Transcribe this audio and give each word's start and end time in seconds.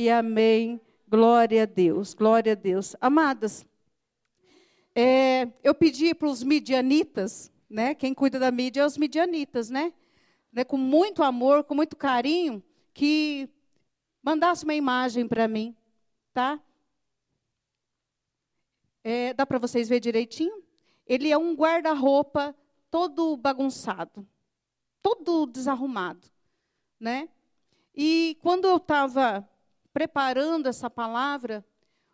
e 0.00 0.08
amém. 0.08 0.80
Glória 1.06 1.64
a 1.64 1.66
Deus, 1.66 2.14
glória 2.14 2.52
a 2.52 2.54
Deus. 2.54 2.96
Amadas, 3.02 3.66
é, 4.94 5.46
eu 5.62 5.74
pedi 5.74 6.14
para 6.14 6.26
os 6.26 6.42
midianitas, 6.42 7.52
né? 7.68 7.94
Quem 7.94 8.14
cuida 8.14 8.38
da 8.38 8.50
mídia 8.50 8.80
é 8.80 8.86
os 8.86 8.96
midianitas, 8.96 9.68
né? 9.68 9.92
né? 10.50 10.64
Com 10.64 10.78
muito 10.78 11.22
amor, 11.22 11.64
com 11.64 11.74
muito 11.74 11.96
carinho, 11.96 12.62
que 12.94 13.46
mandasse 14.22 14.64
uma 14.64 14.72
imagem 14.72 15.28
para 15.28 15.46
mim, 15.46 15.76
tá? 16.32 16.58
É, 19.04 19.34
dá 19.34 19.44
para 19.44 19.58
vocês 19.58 19.86
ver 19.86 20.00
direitinho? 20.00 20.62
Ele 21.06 21.30
é 21.30 21.36
um 21.36 21.54
guarda-roupa 21.54 22.56
todo 22.90 23.36
bagunçado, 23.36 24.26
todo 25.02 25.44
desarrumado, 25.44 26.26
né? 26.98 27.28
E 27.94 28.38
quando 28.40 28.66
eu 28.66 28.78
estava 28.78 29.46
preparando 29.92 30.68
essa 30.68 30.88
palavra, 30.88 31.64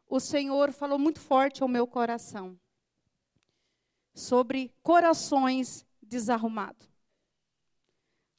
o 0.08 0.20
Senhor 0.20 0.72
falou 0.72 0.98
muito 0.98 1.20
forte 1.20 1.62
ao 1.62 1.68
meu 1.68 1.86
coração 1.86 2.58
sobre 4.14 4.72
corações 4.82 5.84
desarrumados, 6.00 6.88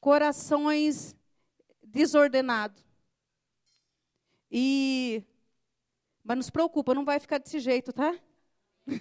corações 0.00 1.14
desordenados. 1.82 2.84
E 4.50 5.24
mas 6.24 6.36
não 6.36 6.42
se 6.42 6.52
preocupa, 6.52 6.94
não 6.94 7.06
vai 7.06 7.18
ficar 7.18 7.38
desse 7.38 7.58
jeito, 7.58 7.90
tá? 7.90 8.14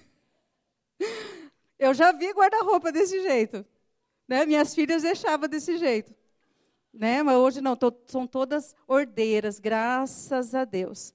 Eu 1.77 1.93
já 1.93 2.13
vi 2.13 2.31
guarda-roupa 2.31 2.89
desse 2.89 3.21
jeito. 3.21 3.65
Né? 4.27 4.45
Minhas 4.45 4.73
filhas 4.73 5.03
deixavam 5.03 5.49
desse 5.49 5.77
jeito. 5.77 6.15
Né? 6.97 7.21
Mas 7.21 7.37
hoje 7.37 7.61
não, 7.61 7.75
tô, 7.75 7.93
são 8.07 8.25
todas 8.25 8.75
ordeiras, 8.87 9.59
graças 9.59 10.55
a 10.55 10.65
Deus. 10.65 11.13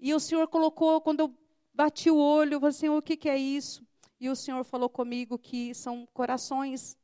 E 0.00 0.14
o 0.14 0.18
Senhor 0.18 0.48
colocou, 0.48 1.02
quando 1.02 1.20
eu 1.20 1.34
bati 1.74 2.10
o 2.10 2.16
olho, 2.16 2.54
eu 2.54 2.60
falei 2.60 2.70
assim, 2.70 2.88
o 2.88 3.02
que, 3.02 3.14
que 3.14 3.28
é 3.28 3.36
isso? 3.36 3.86
E 4.18 4.30
o 4.30 4.34
Senhor 4.34 4.64
falou 4.64 4.88
comigo 4.88 5.38
que 5.38 5.74
são 5.74 6.08
corações 6.14 6.96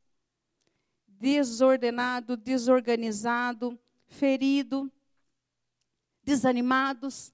desordenado, 1.07 2.35
desorganizado, 2.35 3.77
ferido, 4.07 4.91
desanimados. 6.23 7.31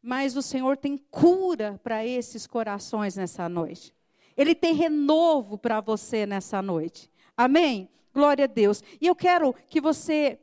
Mas 0.00 0.36
o 0.36 0.42
Senhor 0.42 0.76
tem 0.76 0.96
cura 0.96 1.78
para 1.82 2.06
esses 2.06 2.46
corações 2.46 3.16
nessa 3.16 3.48
noite. 3.48 3.92
Ele 4.36 4.54
tem 4.54 4.74
renovo 4.74 5.58
para 5.58 5.80
você 5.80 6.24
nessa 6.24 6.62
noite. 6.62 7.10
Amém? 7.36 7.90
Glória 8.12 8.44
a 8.44 8.48
Deus. 8.48 8.82
E 9.00 9.06
eu 9.06 9.14
quero 9.14 9.54
que 9.68 9.80
você 9.80 10.38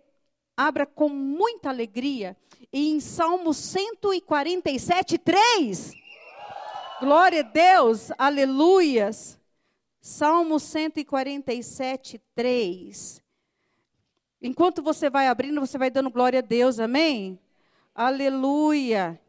abra 0.56 0.86
com 0.86 1.10
muita 1.10 1.70
alegria 1.70 2.36
em 2.72 3.00
Salmo 3.00 3.54
147, 3.54 5.18
3. 5.18 5.94
Glória 7.00 7.42
a 7.42 7.44
Deus, 7.44 8.12
aleluias. 8.18 9.40
Salmo 10.02 10.60
147, 10.60 12.22
3. 12.34 13.22
Enquanto 14.42 14.82
você 14.82 15.10
vai 15.10 15.28
abrindo, 15.28 15.60
você 15.60 15.78
vai 15.78 15.90
dando 15.90 16.10
glória 16.10 16.40
a 16.40 16.42
Deus, 16.42 16.80
amém? 16.80 17.40
Aleluia. 17.94 19.20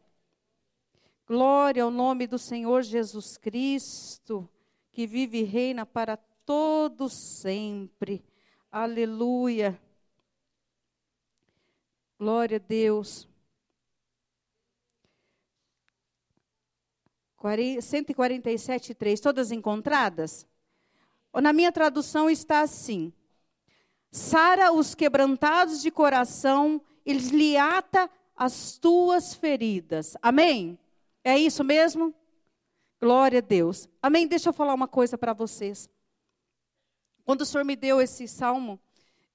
Glória 1.27 1.83
ao 1.83 1.91
nome 1.91 2.25
do 2.25 2.39
Senhor 2.39 2.81
Jesus 2.81 3.37
Cristo, 3.37 4.49
que 4.91 5.05
vive 5.05 5.39
e 5.39 5.43
reina 5.43 5.85
para 5.85 6.17
todos 6.49 7.13
sempre. 7.13 8.25
Aleluia. 8.71 9.79
Glória 12.17 12.57
a 12.57 12.59
Deus. 12.59 13.29
147, 17.79 18.95
3, 18.95 19.19
todas 19.19 19.51
encontradas? 19.51 20.47
Na 21.35 21.53
minha 21.53 21.71
tradução 21.71 22.27
está 22.27 22.61
assim: 22.61 23.13
Sara 24.11 24.73
os 24.73 24.95
quebrantados 24.95 25.83
de 25.83 25.91
coração, 25.91 26.81
eles 27.05 27.29
lhe 27.29 27.57
ata 27.57 28.09
as 28.35 28.75
tuas 28.79 29.35
feridas. 29.35 30.17
Amém? 30.19 30.79
É 31.23 31.37
isso 31.37 31.63
mesmo? 31.63 32.11
Glória 32.99 33.37
a 33.37 33.41
Deus. 33.41 33.87
Amém? 34.01 34.27
Deixa 34.27 34.49
eu 34.49 34.53
falar 34.53 34.73
uma 34.73 34.87
coisa 34.87 35.15
para 35.15 35.31
vocês. 35.31 35.87
Quando 37.29 37.41
o 37.41 37.45
Senhor 37.45 37.63
me 37.63 37.75
deu 37.75 38.01
esse 38.01 38.27
salmo 38.27 38.79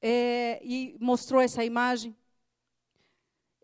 é, 0.02 0.60
e 0.64 0.96
mostrou 1.00 1.40
essa 1.40 1.64
imagem, 1.64 2.12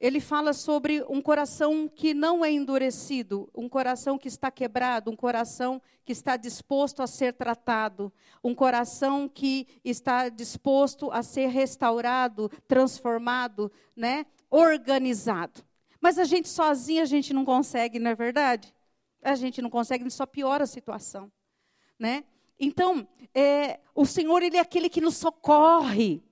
ele 0.01 0.21
fala 0.21 0.53
sobre 0.53 1.05
um 1.09 1.21
coração 1.21 1.89
que 1.89 2.15
não 2.15 2.45
é 2.45 2.53
endurecido, 2.53 3.51
um 3.53 3.69
coração 3.69 4.17
que 4.17 4.29
está 4.29 4.49
quebrado, 4.49 5.11
um 5.11 5.17
coração 5.17 5.83
que 6.05 6.13
está 6.13 6.37
disposto 6.37 7.03
a 7.03 7.09
ser 7.09 7.33
tratado, 7.33 8.13
um 8.45 8.55
coração 8.55 9.29
que 9.29 9.67
está 9.85 10.29
disposto 10.29 11.11
a 11.11 11.25
ser 11.25 11.49
restaurado, 11.49 12.49
transformado, 12.69 13.69
né, 13.97 14.25
organizado. 14.49 15.61
Mas 16.01 16.21
a 16.21 16.25
gente 16.25 16.49
sozinha 16.49 17.03
a 17.03 17.07
gente 17.07 17.35
não 17.35 17.45
consegue, 17.45 17.99
não 17.99 18.13
é 18.13 18.15
verdade? 18.15 18.73
A 19.25 19.35
gente 19.35 19.61
não 19.61 19.69
consegue, 19.69 20.05
ele 20.05 20.11
só 20.11 20.25
piora 20.25 20.63
a 20.63 20.69
situação, 20.69 21.33
né? 21.99 22.23
Então, 22.61 23.09
é, 23.35 23.81
o 23.95 24.05
Senhor 24.07 24.43
ele 24.43 24.59
é 24.59 24.61
aquele 24.61 24.89
que 24.89 25.01
nos 25.01 25.17
socorre. 25.17 26.23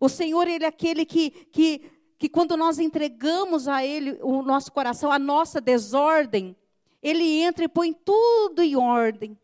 O 0.00 0.08
Senhor 0.08 0.48
ele 0.48 0.64
é 0.64 0.68
aquele 0.68 1.04
que, 1.04 1.30
que 1.30 1.94
que 2.24 2.28
quando 2.30 2.56
nós 2.56 2.78
entregamos 2.78 3.68
a 3.68 3.84
Ele 3.84 4.18
o 4.22 4.40
nosso 4.40 4.72
coração, 4.72 5.12
a 5.12 5.18
nossa 5.18 5.60
desordem, 5.60 6.56
Ele 7.02 7.42
entra 7.42 7.64
e 7.64 7.68
põe 7.68 7.92
tudo 7.92 8.62
em 8.62 8.76
ordem. 8.76 9.38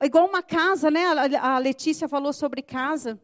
Igual 0.00 0.28
uma 0.28 0.40
casa, 0.40 0.88
né? 0.88 1.04
A 1.40 1.58
Letícia 1.58 2.06
falou 2.06 2.32
sobre 2.32 2.62
casa. 2.62 3.20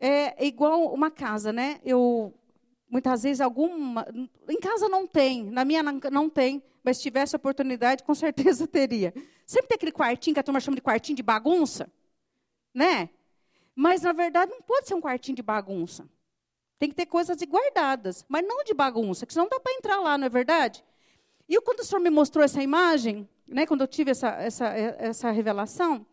É 0.00 0.46
igual 0.46 0.94
uma 0.94 1.10
casa, 1.10 1.52
né? 1.52 1.80
Eu 1.84 2.32
muitas 2.88 3.22
vezes 3.22 3.40
alguma 3.40 4.06
em 4.48 4.60
casa 4.60 4.88
não 4.88 5.06
tem, 5.06 5.44
na 5.44 5.64
minha 5.64 5.82
não 5.82 6.28
tem, 6.28 6.62
mas 6.82 6.96
se 6.96 7.02
tivesse 7.04 7.36
oportunidade 7.36 8.02
com 8.02 8.14
certeza 8.14 8.66
teria. 8.68 9.12
Sempre 9.46 9.68
tem 9.68 9.76
aquele 9.76 9.92
quartinho 9.92 10.34
que 10.34 10.40
a 10.40 10.42
turma 10.42 10.60
chama 10.60 10.76
de 10.76 10.82
quartinho 10.82 11.16
de 11.16 11.22
bagunça, 11.22 11.90
né? 12.74 13.10
Mas 13.74 14.02
na 14.02 14.12
verdade 14.12 14.50
não 14.50 14.62
pode 14.62 14.88
ser 14.88 14.94
um 14.94 15.00
quartinho 15.00 15.36
de 15.36 15.42
bagunça. 15.42 16.08
Tem 16.78 16.88
que 16.88 16.94
ter 16.94 17.06
coisas 17.06 17.36
guardadas, 17.42 18.24
mas 18.28 18.46
não 18.46 18.62
de 18.62 18.72
bagunça, 18.72 19.26
que 19.26 19.32
senão 19.32 19.46
não 19.46 19.50
dá 19.50 19.60
para 19.60 19.72
entrar 19.74 20.00
lá, 20.00 20.16
não 20.16 20.26
é 20.26 20.30
verdade? 20.30 20.84
E 21.48 21.60
quando 21.60 21.80
o 21.80 21.84
senhor 21.84 22.00
me 22.00 22.10
mostrou 22.10 22.44
essa 22.44 22.62
imagem, 22.62 23.28
né, 23.46 23.66
quando 23.66 23.80
eu 23.80 23.88
tive 23.88 24.10
essa, 24.10 24.28
essa, 24.28 24.66
essa 24.68 25.30
revelação, 25.30 26.06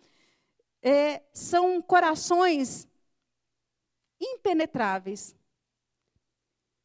é, 0.82 1.22
são 1.34 1.82
corações 1.82 2.88
impenetráveis. 4.20 5.36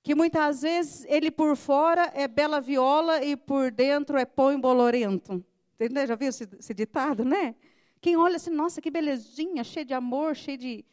Que 0.03 0.15
muitas 0.15 0.63
vezes 0.63 1.05
ele 1.09 1.31
por 1.31 1.57
fora 1.57 2.11
é 2.15 2.27
bela 2.27 2.61
viola 2.61 3.23
e 3.23 3.37
por 3.37 3.71
dentro 3.71 4.17
é 4.17 4.25
pão 4.25 4.53
embolorento. 4.53 5.45
Entendeu? 5.75 6.07
Já 6.07 6.15
viu 6.15 6.29
esse, 6.29 6.49
esse 6.59 6.75
ditado, 6.75 7.25
né? 7.25 7.55
Quem 8.01 8.17
olha 8.17 8.37
assim, 8.37 8.51
nossa, 8.51 8.81
que 8.81 8.91
belezinha, 8.91 9.63
cheio 9.63 9.85
de 9.85 9.93
amor, 9.93 10.35
cheio 10.35 10.57
de, 10.57 10.85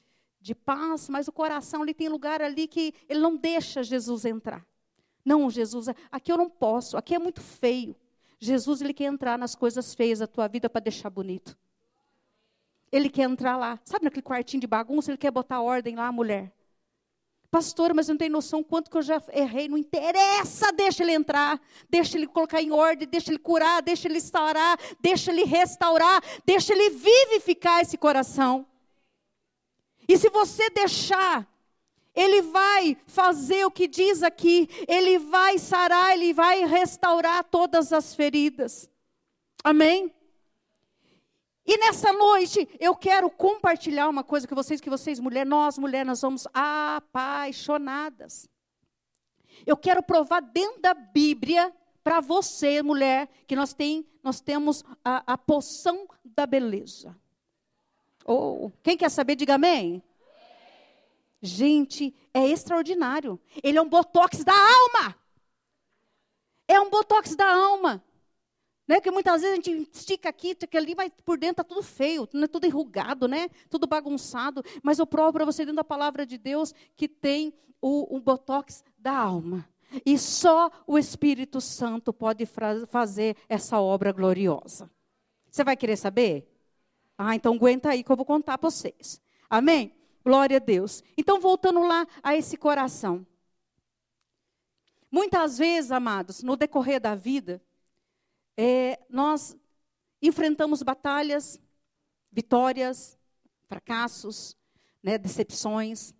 de 0.42 0.54
paz, 0.54 1.08
mas 1.08 1.28
o 1.28 1.32
coração 1.32 1.84
ele 1.84 1.94
tem 1.94 2.10
lugar 2.10 2.42
ali 2.42 2.68
que 2.68 2.94
ele 3.08 3.20
não 3.20 3.36
deixa 3.38 3.82
Jesus 3.82 4.26
entrar. 4.26 4.66
Não, 5.24 5.50
Jesus, 5.50 5.88
aqui 6.12 6.32
eu 6.32 6.38
não 6.38 6.50
posso, 6.50 6.98
aqui 6.98 7.16
é 7.16 7.20
muito 7.20 7.42
feio. 7.42 7.96
Jesus 8.40 8.82
ele 8.82 8.94
quer 8.94 9.06
entrar 9.06 9.38
nas 9.38 9.56
coisas 9.56 9.94
feias 9.96 10.20
da 10.20 10.28
tua 10.28 10.48
vida 10.48 10.70
para 10.70 10.82
deixar 10.82 11.10
bonito. 11.10 11.58
Ele 12.92 13.10
quer 13.10 13.24
entrar 13.24 13.58
lá, 13.58 13.80
sabe 13.84 14.06
naquele 14.06 14.22
quartinho 14.22 14.62
de 14.62 14.68
bagunça, 14.68 15.12
ele 15.12 15.18
quer 15.18 15.32
botar 15.32 15.62
ordem 15.62 15.96
lá, 15.96 16.12
mulher. 16.12 16.54
Pastor, 17.50 17.94
mas 17.94 18.10
não 18.10 18.18
tem 18.18 18.30
noção 18.30 18.62
quanto 18.62 18.92
que 18.92 18.98
eu 18.98 19.02
já 19.02 19.22
errei, 19.32 19.70
não 19.70 19.78
interessa, 19.78 20.72
deixa 20.74 21.02
ele 21.02 21.14
entrar, 21.14 21.60
deixa 21.90 22.18
ele 22.18 22.28
colocar 22.28 22.62
em 22.62 22.72
ordem, 22.72 23.08
deixa 23.08 23.32
ele 23.32 23.40
curar, 23.40 23.82
deixa 23.82 24.08
ele 24.08 24.16
restaurar, 24.16 24.78
deixa 25.00 25.32
ele 25.32 25.46
restaurar, 25.46 26.22
deixa 26.46 26.74
ele 26.74 26.90
vivificar 26.90 27.82
esse 27.82 27.98
coração. 27.98 28.66
E 30.08 30.18
se 30.18 30.30
você 30.30 30.70
deixar, 30.70 31.48
ele 32.14 32.42
vai 32.42 32.98
fazer 33.06 33.66
o 33.66 33.72
que 33.72 33.88
diz 33.88 34.24
aqui, 34.24 34.68
ele 34.88 35.18
vai 35.18 35.58
sarar, 35.58 36.14
ele 36.14 36.34
vai 36.34 36.66
restaurar 36.66 37.46
todas 37.46 37.94
as 37.94 38.14
feridas. 38.14 38.90
Amém? 39.64 40.14
E 41.68 41.78
nessa 41.78 42.14
noite 42.14 42.66
eu 42.80 42.96
quero 42.96 43.30
compartilhar 43.30 44.08
uma 44.08 44.24
coisa 44.24 44.48
com 44.48 44.56
vocês, 44.56 44.80
que 44.80 44.90
vocês, 44.90 45.20
mulher, 45.20 45.46
nós 45.46 45.78
mulheres, 45.78 46.08
nós 46.08 46.20
somos 46.20 46.48
apaixonadas. 46.54 48.50
Eu 49.66 49.76
quero 49.76 50.02
provar 50.02 50.40
dentro 50.40 50.82
da 50.82 50.94
Bíblia 50.94 51.76
para 52.02 52.22
você, 52.22 52.82
mulher, 52.82 53.28
que 53.46 53.54
nós, 53.54 53.74
tem, 53.74 54.08
nós 54.24 54.40
temos 54.40 54.82
a, 55.04 55.34
a 55.34 55.38
poção 55.38 56.08
da 56.24 56.46
beleza. 56.46 57.14
Oh, 58.24 58.72
quem 58.82 58.96
quer 58.96 59.10
saber, 59.10 59.36
diga 59.36 59.56
amém. 59.56 60.02
Gente, 61.42 62.16
é 62.34 62.48
extraordinário. 62.48 63.38
Ele 63.62 63.78
é 63.78 63.82
um 63.82 63.90
botox 63.90 64.42
da 64.42 64.54
alma. 64.54 65.16
É 66.66 66.80
um 66.80 66.90
botox 66.90 67.36
da 67.36 67.46
alma. 67.46 68.02
Né? 68.88 68.96
Porque 68.96 69.12
muitas 69.12 69.42
vezes 69.42 69.54
a 69.54 69.56
gente 69.56 69.90
estica 69.92 70.30
aqui, 70.30 70.50
estica 70.50 70.78
ali, 70.78 70.96
mas 70.96 71.12
por 71.26 71.38
dentro 71.38 71.62
está 71.62 71.64
tudo 71.64 71.84
feio, 71.84 72.26
tudo 72.26 72.66
enrugado, 72.66 73.28
né? 73.28 73.50
tudo 73.70 73.86
bagunçado. 73.86 74.64
Mas 74.82 74.98
eu 74.98 75.06
provo 75.06 75.34
para 75.34 75.46
você, 75.46 75.64
dentro 75.64 75.76
da 75.76 75.84
palavra 75.84 76.26
de 76.26 76.38
Deus, 76.38 76.74
que 76.96 77.08
tem 77.08 77.54
o, 77.82 78.16
o 78.16 78.20
botox 78.20 78.84
da 78.98 79.14
alma. 79.14 79.68
E 80.06 80.18
só 80.18 80.70
o 80.86 80.98
Espírito 80.98 81.60
Santo 81.60 82.14
pode 82.14 82.46
fazer 82.46 83.36
essa 83.48 83.80
obra 83.80 84.12
gloriosa. 84.12 84.90
Você 85.50 85.64
vai 85.64 85.76
querer 85.76 85.98
saber? 85.98 86.50
Ah, 87.18 87.36
então 87.36 87.56
aguenta 87.56 87.90
aí 87.90 88.04
que 88.04 88.12
eu 88.12 88.16
vou 88.16 88.26
contar 88.26 88.58
para 88.58 88.70
vocês. 88.70 89.22
Amém? 89.50 89.94
Glória 90.24 90.58
a 90.58 90.60
Deus. 90.60 91.04
Então, 91.18 91.40
voltando 91.40 91.82
lá 91.82 92.06
a 92.22 92.36
esse 92.36 92.58
coração. 92.58 93.26
Muitas 95.10 95.58
vezes, 95.58 95.90
amados, 95.90 96.44
no 96.44 96.58
decorrer 96.58 97.00
da 97.00 97.16
vida, 97.16 97.62
é, 98.58 99.00
nós 99.08 99.56
enfrentamos 100.22 100.82
batalhas, 100.82 101.62
vitórias, 102.32 103.18
fracassos, 103.68 104.58
né, 105.04 105.18
decepções. 105.18 106.14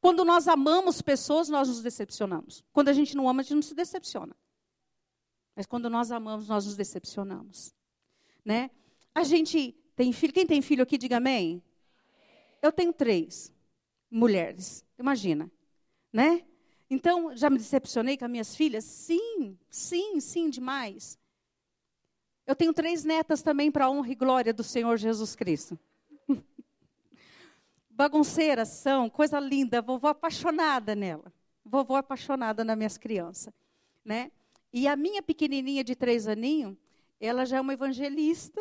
Quando 0.00 0.24
nós 0.24 0.46
amamos 0.46 1.00
pessoas, 1.00 1.48
nós 1.48 1.68
nos 1.68 1.82
decepcionamos. 1.82 2.62
Quando 2.72 2.90
a 2.90 2.92
gente 2.92 3.16
não 3.16 3.28
ama, 3.28 3.40
a 3.40 3.42
gente 3.42 3.54
não 3.54 3.62
se 3.62 3.74
decepciona. 3.74 4.36
Mas 5.56 5.66
quando 5.66 5.88
nós 5.88 6.12
amamos, 6.12 6.48
nós 6.48 6.66
nos 6.66 6.76
decepcionamos. 6.76 7.74
Né? 8.44 8.70
A 9.14 9.24
gente 9.24 9.72
tem 9.96 10.12
filho. 10.12 10.32
Quem 10.32 10.46
tem 10.46 10.60
filho 10.60 10.82
aqui, 10.82 10.98
diga 10.98 11.16
amém. 11.16 11.62
Eu 12.60 12.72
tenho 12.72 12.92
três 12.92 13.52
mulheres. 14.10 14.84
Imagina. 14.98 15.50
Né? 16.12 16.44
Então, 16.90 17.34
já 17.34 17.48
me 17.48 17.56
decepcionei 17.56 18.18
com 18.18 18.24
as 18.24 18.30
minhas 18.30 18.54
filhas? 18.54 18.84
Sim, 18.84 19.58
sim, 19.70 20.20
sim, 20.20 20.50
demais. 20.50 21.18
Eu 22.46 22.54
tenho 22.54 22.74
três 22.74 23.04
netas 23.04 23.40
também 23.42 23.70
para 23.70 23.86
a 23.86 23.90
honra 23.90 24.10
e 24.10 24.14
glória 24.14 24.52
do 24.52 24.62
Senhor 24.62 24.96
Jesus 24.98 25.34
Cristo. 25.34 25.78
Bagunceiras 27.88 28.68
são, 28.68 29.08
coisa 29.08 29.40
linda, 29.40 29.80
vovó 29.80 30.08
apaixonada 30.08 30.94
nela. 30.94 31.32
Vovó 31.64 31.96
apaixonada 31.96 32.62
nas 32.62 32.76
minhas 32.76 32.98
crianças. 32.98 33.52
Né? 34.04 34.30
E 34.70 34.86
a 34.86 34.94
minha 34.94 35.22
pequenininha 35.22 35.82
de 35.82 35.94
três 35.94 36.28
aninhos, 36.28 36.76
ela 37.18 37.46
já 37.46 37.56
é 37.56 37.60
uma 37.60 37.72
evangelista. 37.72 38.60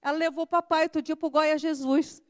Ela 0.00 0.18
levou 0.18 0.44
o 0.44 0.46
papai 0.46 0.84
outro 0.84 1.02
dia 1.02 1.16
para 1.16 1.26
o 1.26 1.30
Goia 1.30 1.58
Jesus. 1.58 2.22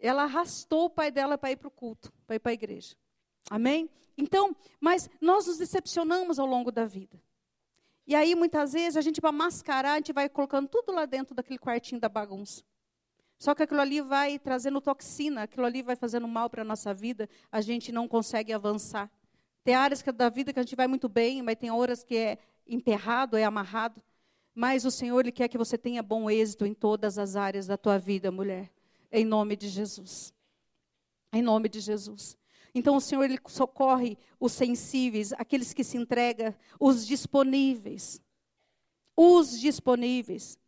Ela 0.00 0.24
arrastou 0.24 0.86
o 0.86 0.90
pai 0.90 1.12
dela 1.12 1.38
para 1.38 1.52
ir 1.52 1.56
para 1.56 1.68
o 1.68 1.70
culto, 1.70 2.12
para 2.26 2.36
ir 2.36 2.40
para 2.40 2.50
a 2.50 2.54
igreja. 2.54 2.96
Amém? 3.48 3.88
Então, 4.16 4.56
mas 4.80 5.08
nós 5.20 5.46
nos 5.46 5.58
decepcionamos 5.58 6.38
ao 6.38 6.46
longo 6.46 6.72
da 6.72 6.84
vida. 6.84 7.20
E 8.10 8.14
aí, 8.16 8.34
muitas 8.34 8.72
vezes, 8.72 8.96
a 8.96 9.00
gente, 9.00 9.20
para 9.20 9.30
mascarar, 9.30 9.92
a 9.92 9.96
gente 9.98 10.12
vai 10.12 10.28
colocando 10.28 10.66
tudo 10.66 10.90
lá 10.90 11.06
dentro 11.06 11.32
daquele 11.32 11.60
quartinho 11.60 12.00
da 12.00 12.08
bagunça. 12.08 12.60
Só 13.38 13.54
que 13.54 13.62
aquilo 13.62 13.80
ali 13.80 14.00
vai 14.00 14.36
trazendo 14.36 14.80
toxina, 14.80 15.44
aquilo 15.44 15.64
ali 15.64 15.80
vai 15.80 15.94
fazendo 15.94 16.26
mal 16.26 16.50
para 16.50 16.62
a 16.62 16.64
nossa 16.64 16.92
vida, 16.92 17.28
a 17.52 17.60
gente 17.60 17.92
não 17.92 18.08
consegue 18.08 18.52
avançar. 18.52 19.08
Tem 19.62 19.76
áreas 19.76 20.02
da 20.02 20.28
vida 20.28 20.52
que 20.52 20.58
a 20.58 20.62
gente 20.64 20.74
vai 20.74 20.88
muito 20.88 21.08
bem, 21.08 21.40
mas 21.40 21.54
tem 21.54 21.70
horas 21.70 22.02
que 22.02 22.16
é 22.16 22.38
emperrado, 22.66 23.36
é 23.36 23.44
amarrado. 23.44 24.02
Mas 24.52 24.84
o 24.84 24.90
Senhor, 24.90 25.20
Ele 25.20 25.30
quer 25.30 25.46
que 25.46 25.56
você 25.56 25.78
tenha 25.78 26.02
bom 26.02 26.28
êxito 26.28 26.66
em 26.66 26.74
todas 26.74 27.16
as 27.16 27.36
áreas 27.36 27.68
da 27.68 27.76
tua 27.76 27.96
vida, 27.96 28.32
mulher. 28.32 28.72
Em 29.12 29.24
nome 29.24 29.54
de 29.54 29.68
Jesus. 29.68 30.34
Em 31.32 31.42
nome 31.42 31.68
de 31.68 31.78
Jesus. 31.78 32.36
Então 32.74 32.96
o 32.96 33.00
Senhor 33.00 33.24
ele 33.24 33.38
socorre 33.46 34.16
os 34.38 34.52
sensíveis, 34.52 35.32
aqueles 35.32 35.72
que 35.72 35.82
se 35.82 35.96
entregam, 35.96 36.54
os 36.78 37.06
disponíveis. 37.06 38.22
Os 39.16 39.58
disponíveis. 39.58 40.58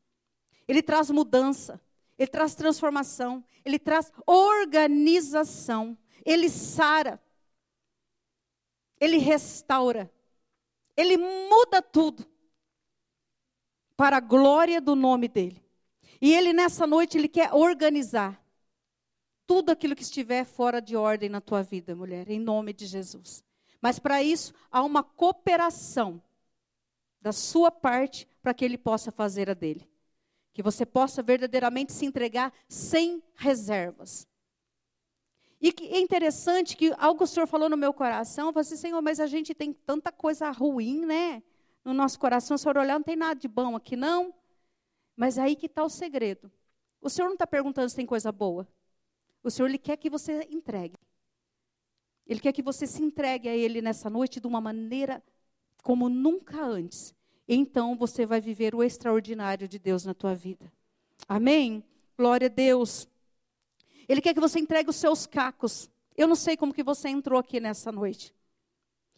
Ele 0.66 0.82
traz 0.82 1.10
mudança, 1.10 1.80
ele 2.18 2.28
traz 2.28 2.54
transformação, 2.54 3.44
ele 3.64 3.78
traz 3.78 4.12
organização, 4.26 5.96
ele 6.24 6.48
sara, 6.48 7.22
ele 9.00 9.18
restaura, 9.18 10.12
ele 10.96 11.16
muda 11.16 11.80
tudo 11.80 12.26
para 13.96 14.16
a 14.16 14.20
glória 14.20 14.80
do 14.80 14.94
nome 14.94 15.28
dele. 15.28 15.64
E 16.20 16.32
ele 16.32 16.52
nessa 16.52 16.86
noite 16.86 17.16
ele 17.16 17.28
quer 17.28 17.52
organizar 17.52 18.41
tudo 19.52 19.68
aquilo 19.68 19.94
que 19.94 20.02
estiver 20.02 20.46
fora 20.46 20.80
de 20.80 20.96
ordem 20.96 21.28
na 21.28 21.38
tua 21.38 21.62
vida, 21.62 21.94
mulher, 21.94 22.26
em 22.30 22.40
nome 22.40 22.72
de 22.72 22.86
Jesus. 22.86 23.44
Mas 23.82 23.98
para 23.98 24.22
isso, 24.22 24.54
há 24.70 24.82
uma 24.82 25.02
cooperação 25.02 26.22
da 27.20 27.32
sua 27.32 27.70
parte 27.70 28.26
para 28.40 28.54
que 28.54 28.64
ele 28.64 28.78
possa 28.78 29.12
fazer 29.12 29.50
a 29.50 29.54
dele. 29.54 29.86
Que 30.54 30.62
você 30.62 30.86
possa 30.86 31.22
verdadeiramente 31.22 31.92
se 31.92 32.06
entregar 32.06 32.50
sem 32.66 33.22
reservas. 33.34 34.26
E 35.60 35.70
que 35.70 35.84
é 35.84 36.00
interessante 36.00 36.74
que 36.74 36.90
algo 36.96 37.24
o 37.24 37.26
Senhor 37.26 37.46
falou 37.46 37.68
no 37.68 37.76
meu 37.76 37.92
coração, 37.92 38.54
falei 38.54 38.66
assim, 38.66 38.76
Senhor, 38.76 39.02
mas 39.02 39.20
a 39.20 39.26
gente 39.26 39.54
tem 39.54 39.70
tanta 39.70 40.10
coisa 40.10 40.50
ruim, 40.50 41.04
né? 41.04 41.42
No 41.84 41.92
nosso 41.92 42.18
coração, 42.18 42.54
o 42.54 42.58
Senhor 42.58 42.78
olhar, 42.78 42.94
não 42.94 43.02
tem 43.02 43.16
nada 43.16 43.38
de 43.38 43.48
bom 43.48 43.76
aqui, 43.76 43.96
não. 43.96 44.32
Mas 45.14 45.36
aí 45.36 45.54
que 45.54 45.66
está 45.66 45.84
o 45.84 45.90
segredo. 45.90 46.50
O 47.02 47.10
Senhor 47.10 47.26
não 47.26 47.34
está 47.34 47.46
perguntando 47.46 47.90
se 47.90 47.96
tem 47.96 48.06
coisa 48.06 48.32
boa. 48.32 48.66
O 49.42 49.50
Senhor 49.50 49.68
ele 49.68 49.78
quer 49.78 49.96
que 49.96 50.08
você 50.08 50.46
entregue. 50.50 50.96
Ele 52.26 52.40
quer 52.40 52.52
que 52.52 52.62
você 52.62 52.86
se 52.86 53.02
entregue 53.02 53.48
a 53.48 53.56
Ele 53.56 53.82
nessa 53.82 54.08
noite 54.08 54.40
de 54.40 54.46
uma 54.46 54.60
maneira 54.60 55.22
como 55.82 56.08
nunca 56.08 56.64
antes. 56.64 57.14
Então 57.46 57.96
você 57.96 58.24
vai 58.24 58.40
viver 58.40 58.74
o 58.74 58.82
extraordinário 58.82 59.66
de 59.66 59.78
Deus 59.78 60.04
na 60.04 60.14
tua 60.14 60.34
vida. 60.34 60.72
Amém? 61.28 61.84
Glória 62.16 62.46
a 62.46 62.50
Deus. 62.50 63.08
Ele 64.08 64.20
quer 64.20 64.34
que 64.34 64.40
você 64.40 64.58
entregue 64.58 64.90
os 64.90 64.96
seus 64.96 65.26
cacos. 65.26 65.90
Eu 66.16 66.28
não 66.28 66.36
sei 66.36 66.56
como 66.56 66.72
que 66.72 66.82
você 66.82 67.08
entrou 67.08 67.38
aqui 67.38 67.58
nessa 67.58 67.90
noite. 67.90 68.34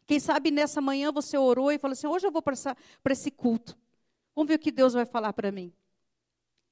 Quem 0.06 0.20
sabe 0.20 0.50
nessa 0.50 0.80
manhã 0.80 1.12
você 1.12 1.36
orou 1.36 1.70
e 1.70 1.78
falou 1.78 1.92
assim: 1.92 2.06
hoje 2.06 2.26
eu 2.26 2.32
vou 2.32 2.42
para 2.42 2.54
esse 3.10 3.30
culto. 3.30 3.76
Vamos 4.34 4.48
ver 4.48 4.54
o 4.54 4.58
que 4.58 4.72
Deus 4.72 4.92
vai 4.94 5.04
falar 5.04 5.32
para 5.32 5.52
mim. 5.52 5.72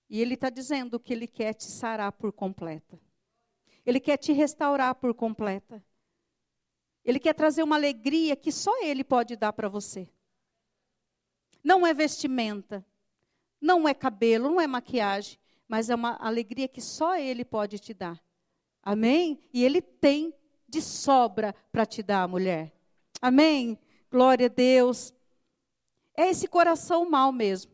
E 0.09 0.21
Ele 0.21 0.35
está 0.35 0.51
dizendo 0.51 0.99
que 0.99 1.13
Ele 1.13 1.27
quer 1.27 1.55
te 1.55 1.65
sarar 1.65 2.13
por 2.13 2.33
completa. 2.33 2.99
Ele 3.85 4.01
quer 4.01 4.17
te 4.17 4.33
restaurar 4.33 4.95
por 4.95 5.15
completa. 5.15 5.85
Ele 7.05 7.19
quer 7.19 7.35
trazer 7.35 7.63
uma 7.63 7.77
alegria 7.77 8.37
que 8.37 8.53
só 8.53 8.83
Ele 8.83 9.03
pode 9.03 9.37
dar 9.37 9.53
para 9.53 9.69
você. 9.69 10.09
Não 11.63 11.87
é 11.87 11.93
vestimenta, 11.93 12.85
não 13.61 13.89
é 13.89 13.95
cabelo, 13.95 14.49
não 14.49 14.61
é 14.61 14.67
maquiagem, 14.67 15.39
mas 15.67 15.91
é 15.91 15.95
uma 15.95 16.17
alegria 16.17 16.69
que 16.69 16.81
só 16.81 17.17
Ele 17.17 17.45
pode 17.45 17.79
te 17.79 17.93
dar. 17.95 18.23
Amém? 18.83 19.41
E 19.53 19.65
Ele 19.65 19.81
tem 19.81 20.35
de 20.69 20.81
sobra 20.81 21.55
para 21.71 21.85
te 21.85 22.03
dar, 22.03 22.27
mulher. 22.29 22.73
Amém? 23.21 23.79
Glória 24.11 24.47
a 24.47 24.49
Deus. 24.49 25.13
É 26.17 26.29
esse 26.29 26.47
coração 26.47 27.09
mal 27.09 27.33
mesmo. 27.33 27.73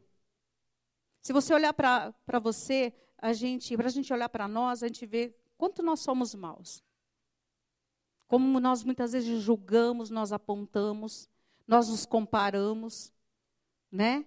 Se 1.22 1.32
você 1.32 1.52
olhar 1.52 1.72
para 1.72 2.38
você, 2.40 2.92
a 3.18 3.32
gente, 3.32 3.76
para 3.76 3.86
a 3.86 3.90
gente 3.90 4.12
olhar 4.12 4.28
para 4.28 4.48
nós, 4.48 4.82
a 4.82 4.86
gente 4.86 5.04
vê 5.04 5.34
Quanto 5.58 5.82
nós 5.82 6.00
somos 6.00 6.34
maus? 6.36 6.82
Como 8.28 8.60
nós 8.60 8.84
muitas 8.84 9.12
vezes 9.12 9.42
julgamos, 9.42 10.08
nós 10.08 10.32
apontamos, 10.32 11.28
nós 11.66 11.88
nos 11.88 12.06
comparamos, 12.06 13.12
né? 13.90 14.24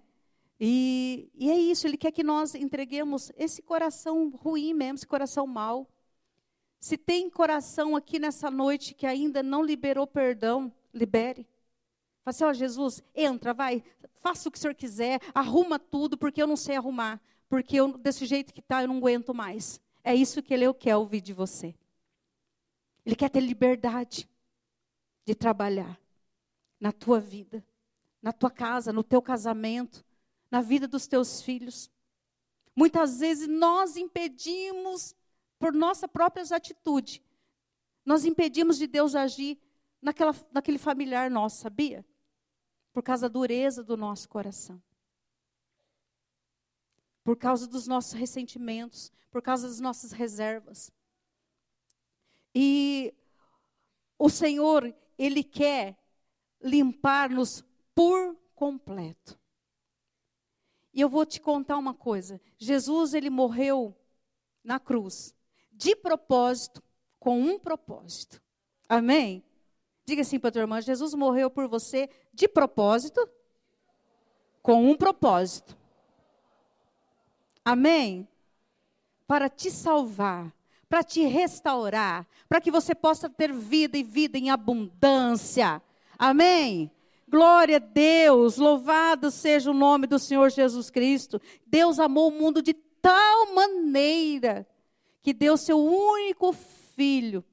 E, 0.59 1.31
e 1.33 1.49
é 1.49 1.57
isso, 1.57 1.87
ele 1.87 1.97
quer 1.97 2.11
que 2.11 2.23
nós 2.23 2.53
entreguemos 2.53 3.31
esse 3.35 3.61
coração 3.61 4.29
ruim 4.29 4.73
mesmo, 4.73 4.95
esse 4.95 5.07
coração 5.07 5.47
mau. 5.47 5.89
Se 6.79 6.97
tem 6.97 7.29
coração 7.29 7.95
aqui 7.95 8.19
nessa 8.19 8.51
noite 8.51 8.93
que 8.93 9.07
ainda 9.07 9.41
não 9.41 9.63
liberou 9.63 10.05
perdão, 10.05 10.71
libere. 10.93 11.47
Fala 12.23 12.31
assim, 12.35 12.43
ó 12.43 12.49
oh, 12.49 12.53
Jesus, 12.53 13.03
entra, 13.15 13.53
vai, 13.53 13.83
faça 14.15 14.49
o 14.49 14.51
que 14.51 14.57
o 14.57 14.61
Senhor 14.61 14.75
quiser, 14.75 15.19
arruma 15.33 15.79
tudo, 15.79 16.17
porque 16.17 16.41
eu 16.41 16.47
não 16.47 16.57
sei 16.57 16.75
arrumar. 16.75 17.21
Porque 17.49 17.77
eu, 17.77 17.97
desse 17.97 18.25
jeito 18.25 18.53
que 18.53 18.59
está, 18.59 18.81
eu 18.83 18.87
não 18.87 18.97
aguento 18.97 19.33
mais. 19.33 19.81
É 20.03 20.15
isso 20.15 20.41
que 20.41 20.53
ele 20.53 20.71
quer 20.73 20.95
ouvir 20.95 21.21
de 21.21 21.33
você. 21.33 21.75
Ele 23.05 23.15
quer 23.15 23.29
ter 23.29 23.39
liberdade 23.39 24.29
de 25.25 25.35
trabalhar 25.35 25.99
na 26.79 26.91
tua 26.91 27.19
vida, 27.19 27.65
na 28.21 28.31
tua 28.31 28.49
casa, 28.49 28.91
no 28.91 29.03
teu 29.03 29.21
casamento, 29.21 30.03
na 30.49 30.61
vida 30.61 30.87
dos 30.87 31.07
teus 31.07 31.41
filhos. 31.41 31.89
Muitas 32.75 33.19
vezes 33.19 33.47
nós 33.47 33.97
impedimos, 33.97 35.15
por 35.59 35.73
nossa 35.73 36.07
própria 36.07 36.43
atitude, 36.55 37.23
nós 38.05 38.25
impedimos 38.25 38.77
de 38.77 38.87
Deus 38.87 39.15
agir 39.15 39.59
naquela, 40.01 40.33
naquele 40.51 40.77
familiar 40.77 41.29
nosso, 41.29 41.61
sabia? 41.61 42.05
Por 42.91 43.03
causa 43.03 43.29
da 43.29 43.33
dureza 43.33 43.83
do 43.83 43.95
nosso 43.95 44.27
coração 44.27 44.81
por 47.23 47.35
causa 47.35 47.67
dos 47.67 47.87
nossos 47.87 48.13
ressentimentos, 48.13 49.11
por 49.29 49.41
causa 49.41 49.67
das 49.67 49.79
nossas 49.79 50.11
reservas. 50.11 50.91
E 52.53 53.13
o 54.17 54.29
Senhor, 54.29 54.93
Ele 55.17 55.43
quer 55.43 55.97
limpar-nos 56.61 57.63
por 57.95 58.37
completo. 58.53 59.39
E 60.93 60.99
eu 60.99 61.09
vou 61.09 61.25
te 61.25 61.39
contar 61.39 61.77
uma 61.77 61.93
coisa. 61.93 62.39
Jesus, 62.57 63.13
ele 63.13 63.29
morreu 63.29 63.95
na 64.63 64.79
cruz, 64.79 65.33
de 65.71 65.95
propósito, 65.95 66.83
com 67.19 67.39
um 67.39 67.57
propósito. 67.57 68.41
Amém? 68.89 69.43
Diga 70.05 70.21
assim 70.21 70.39
para 70.39 70.49
a 70.49 70.51
tua 70.51 70.61
irmã: 70.61 70.81
Jesus 70.81 71.13
morreu 71.13 71.49
por 71.49 71.67
você 71.67 72.09
de 72.33 72.47
propósito, 72.47 73.27
com 74.61 74.89
um 74.89 74.95
propósito. 74.95 75.77
Amém? 77.63 78.27
Para 79.27 79.49
te 79.49 79.69
salvar, 79.71 80.53
para 80.89 81.03
te 81.03 81.25
restaurar, 81.25 82.27
para 82.49 82.59
que 82.59 82.71
você 82.71 82.93
possa 82.93 83.29
ter 83.29 83.53
vida 83.53 83.97
e 83.97 84.03
vida 84.03 84.37
em 84.37 84.49
abundância. 84.49 85.81
Amém? 86.17 86.91
Glória 87.27 87.77
a 87.77 87.79
Deus, 87.79 88.57
louvado 88.57 89.31
seja 89.31 89.71
o 89.71 89.73
nome 89.73 90.05
do 90.05 90.19
Senhor 90.19 90.49
Jesus 90.51 90.89
Cristo. 90.89 91.41
Deus 91.65 91.97
amou 91.97 92.27
o 92.27 92.31
mundo 92.31 92.61
de 92.61 92.73
tal 92.73 93.53
maneira 93.53 94.67
que 95.21 95.33
deu 95.33 95.55
seu 95.55 95.79
único 95.79 96.51
filho 96.51 97.43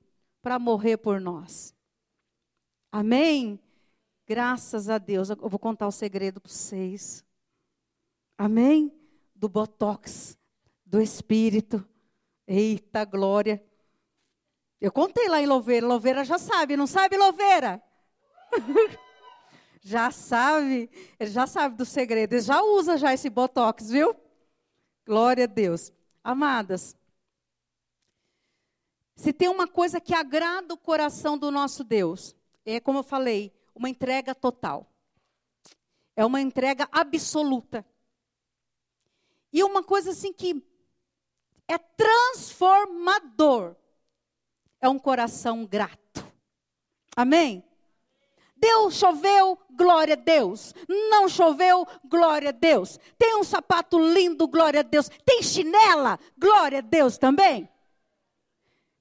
para 0.43 0.59
morrer 0.59 0.97
por 0.97 1.21
nós. 1.21 1.75
Amém? 2.91 3.61
Graças 4.27 4.89
a 4.89 4.99
Deus. 4.99 5.31
Eu 5.31 5.49
vou 5.49 5.59
contar 5.59 5.87
o 5.87 5.93
segredo 5.93 6.41
para 6.41 6.51
vocês. 6.51 7.25
Amém? 8.37 8.93
Do 9.39 9.49
botox, 9.49 10.37
do 10.85 11.01
espírito. 11.01 11.87
Eita 12.47 13.05
glória. 13.05 13.65
Eu 14.81 14.91
contei 14.91 15.29
lá 15.29 15.41
em 15.41 15.47
Louveira. 15.47 15.87
Louveira 15.87 16.25
já 16.25 16.39
sabe, 16.39 16.77
não 16.77 16.89
sabe, 16.89 17.17
Louveira? 17.17 17.81
já 19.81 20.11
sabe, 20.11 20.91
ele 21.21 21.31
já 21.31 21.47
sabe 21.47 21.77
do 21.77 21.85
segredo, 21.85 22.33
ele 22.33 22.43
já 22.43 22.61
usa 22.63 22.97
já 22.97 23.15
esse 23.15 23.31
botox, 23.31 23.91
viu? 23.91 24.17
Glória 25.07 25.45
a 25.45 25.47
Deus. 25.47 25.93
Amadas, 26.25 26.97
se 29.19 29.33
tem 29.33 29.49
uma 29.49 29.67
coisa 29.67 30.01
que 30.01 30.15
agrada 30.15 30.73
o 30.73 30.79
coração 30.79 31.37
do 31.37 31.51
nosso 31.51 31.83
Deus, 31.83 32.37
é 32.65 32.79
como 32.79 33.01
eu 33.01 33.03
falei, 33.03 33.53
uma 33.75 33.89
entrega 33.89 34.33
total. 34.33 34.87
É 36.15 36.25
uma 36.25 36.41
entrega 36.41 36.89
absoluta. 36.93 37.85
E 39.53 39.63
uma 39.63 39.83
coisa 39.83 40.11
assim 40.11 40.33
que 40.33 40.63
é 41.67 41.79
transformador. 41.79 43.77
É 44.81 44.89
um 44.89 44.99
coração 44.99 45.67
grato. 45.67 46.25
Amém? 47.17 47.65
Deus 48.57 48.95
choveu, 48.95 49.59
glória 49.71 50.15
a 50.15 50.17
Deus. 50.17 50.75
Não 50.89 51.29
choveu, 51.29 51.87
glória 52.05 52.49
a 52.49 52.53
Deus. 52.53 52.99
Tem 53.17 53.37
um 53.37 53.45
sapato 53.45 53.99
lindo, 53.99 54.49
glória 54.49 54.81
a 54.81 54.83
Deus. 54.83 55.09
Tem 55.25 55.43
chinela, 55.43 56.19
glória 56.37 56.79
a 56.79 56.83
Deus 56.83 57.19
também. 57.19 57.69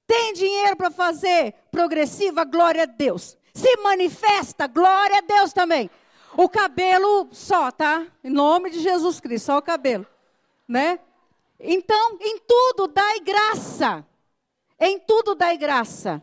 Tem 0.06 0.32
dinheiro 0.32 0.76
para 0.76 0.90
fazer 0.90 1.54
progressiva, 1.70 2.44
glória 2.44 2.84
a 2.84 2.86
Deus. 2.86 3.36
Se 3.52 3.76
manifesta, 3.78 4.66
glória 4.66 5.18
a 5.18 5.20
Deus 5.20 5.52
também. 5.52 5.90
O 6.36 6.48
cabelo 6.48 7.28
só, 7.32 7.70
tá? 7.70 8.06
Em 8.22 8.30
nome 8.30 8.70
de 8.70 8.80
Jesus 8.80 9.18
Cristo, 9.20 9.46
só 9.46 9.58
o 9.58 9.62
cabelo, 9.62 10.06
né? 10.68 11.00
Então, 11.58 12.18
em 12.20 12.38
tudo 12.38 12.86
dai 12.86 13.20
graça. 13.20 14.06
Em 14.78 14.98
tudo 15.00 15.34
dai 15.34 15.56
graça. 15.56 16.22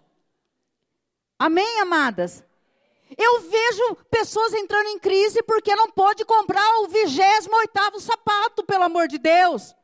Amém, 1.38 1.82
amadas? 1.82 2.44
Eu 3.18 3.42
vejo 3.42 3.96
pessoas 4.10 4.54
entrando 4.54 4.88
em 4.88 5.00
crise 5.00 5.44
porque 5.44 5.76
não 5.76 5.92
pode 5.92 6.24
comprar 6.24 6.80
o 6.80 6.88
vigésimo 6.88 7.56
oitavo 7.58 8.00
sapato, 8.00 8.64
pelo 8.64 8.84
amor 8.84 9.08
de 9.08 9.18
Deus. 9.18 9.76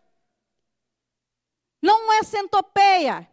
Não 1.82 2.14
é 2.14 2.24
centopeia. 2.24 3.30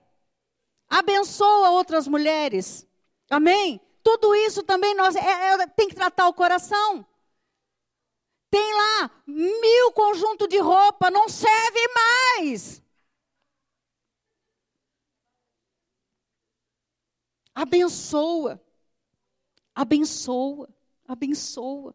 Abençoa 0.88 1.70
outras 1.70 2.08
mulheres. 2.08 2.86
Amém? 3.30 3.80
Tudo 4.02 4.34
isso 4.34 4.62
também 4.62 4.94
nós 4.94 5.14
é, 5.14 5.20
é, 5.20 5.66
tem 5.66 5.88
que 5.88 5.94
tratar 5.94 6.28
o 6.28 6.34
coração. 6.34 7.06
Tem 8.50 8.74
lá 8.74 9.10
mil 9.26 9.92
conjuntos 9.92 10.48
de 10.48 10.58
roupa, 10.58 11.10
não 11.10 11.28
serve 11.28 11.80
mais. 11.94 12.82
Abençoa. 17.54 18.60
Abençoa. 19.74 20.68
Abençoa. 21.06 21.94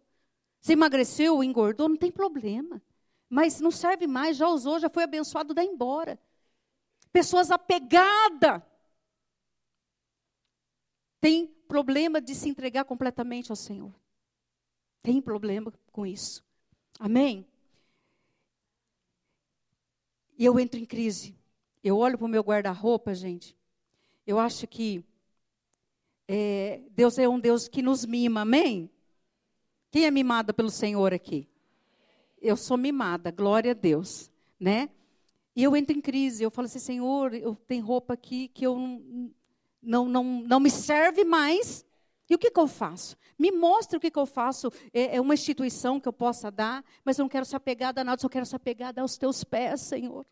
Você 0.60 0.74
emagreceu, 0.74 1.44
engordou, 1.44 1.90
não 1.90 1.98
tem 1.98 2.12
problema. 2.12 2.82
Mas 3.30 3.60
não 3.60 3.72
serve 3.72 4.06
mais, 4.08 4.38
já 4.38 4.48
usou, 4.48 4.80
já 4.80 4.90
foi 4.90 5.04
abençoado, 5.04 5.54
dá 5.54 5.64
embora. 5.64 6.20
Pessoas 7.12 7.50
apegadas 7.50 8.62
tem 11.20 11.48
problema 11.68 12.20
de 12.20 12.36
se 12.36 12.50
entregar 12.50 12.86
completamente 12.86 13.52
ao 13.52 13.56
Senhor. 13.56 13.94
Tem 15.04 15.22
problema 15.22 15.72
com 15.92 16.06
isso. 16.06 16.42
Amém? 16.98 17.46
E 20.38 20.46
eu 20.46 20.58
entro 20.60 20.80
em 20.80 20.86
crise. 20.86 21.36
Eu 21.84 21.98
olho 21.98 22.18
para 22.18 22.26
o 22.26 22.30
meu 22.30 22.42
guarda-roupa, 22.42 23.14
gente. 23.14 23.56
Eu 24.26 24.40
acho 24.40 24.66
que 24.66 25.04
é, 26.28 26.82
Deus 26.92 27.18
é 27.18 27.28
um 27.28 27.40
Deus 27.40 27.68
que 27.68 27.82
nos 27.82 28.06
mima, 28.06 28.42
amém? 28.42 28.90
Quem 29.92 30.06
é 30.06 30.12
mimada 30.12 30.54
pelo 30.54 30.70
Senhor 30.70 31.14
aqui? 31.14 31.48
Eu 32.42 32.56
sou 32.56 32.78
mimada, 32.78 33.30
glória 33.30 33.72
a 33.72 33.76
Deus, 33.76 34.32
né? 34.60 34.90
E 35.56 35.62
eu 35.62 35.76
entro 35.76 35.96
em 35.96 36.02
crise, 36.02 36.44
eu 36.44 36.50
falo 36.50 36.66
assim, 36.66 36.80
Senhor, 36.80 37.34
eu 37.34 37.56
tenho 37.56 37.86
roupa 37.86 38.14
aqui 38.14 38.48
que 38.48 38.66
eu 38.66 38.78
não, 38.78 39.32
não, 39.82 40.10
não, 40.10 40.24
não 40.24 40.60
me 40.60 40.72
serve 40.72 41.24
mais. 41.24 41.86
E 42.30 42.36
o 42.36 42.38
que, 42.38 42.50
que 42.50 42.60
eu 42.60 42.68
faço? 42.68 43.18
Me 43.38 43.52
mostre 43.52 43.98
o 43.98 44.00
que, 44.00 44.10
que 44.10 44.20
eu 44.20 44.26
faço. 44.26 44.72
É, 44.94 45.18
é, 45.18 45.22
uma 45.22 45.34
instituição 45.34 46.00
que 46.00 46.08
eu 46.08 46.14
possa 46.14 46.50
dar, 46.50 46.84
mas 47.04 47.18
eu 47.18 47.24
não 47.24 47.30
quero 47.30 47.46
ser 47.46 47.58
apegada 47.58 48.02
a 48.02 48.04
nada, 48.04 48.22
só 48.22 48.30
quero 48.30 48.46
ser 48.46 48.56
apegada 48.56 49.02
aos 49.02 49.18
teus 49.18 49.44
pés, 49.44 49.82
Senhor. 49.82 50.26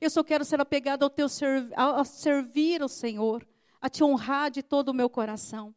Eu 0.00 0.10
só 0.10 0.24
quero 0.24 0.44
ser 0.44 0.60
apegada 0.60 1.04
ao 1.04 1.10
teu 1.10 1.28
a, 1.76 2.00
a 2.00 2.04
servir 2.04 2.82
ao 2.82 2.88
Senhor, 2.88 3.46
a 3.80 3.88
te 3.88 4.02
honrar 4.02 4.50
de 4.50 4.62
todo 4.62 4.88
o 4.88 4.94
meu 4.94 5.08
coração. 5.08 5.74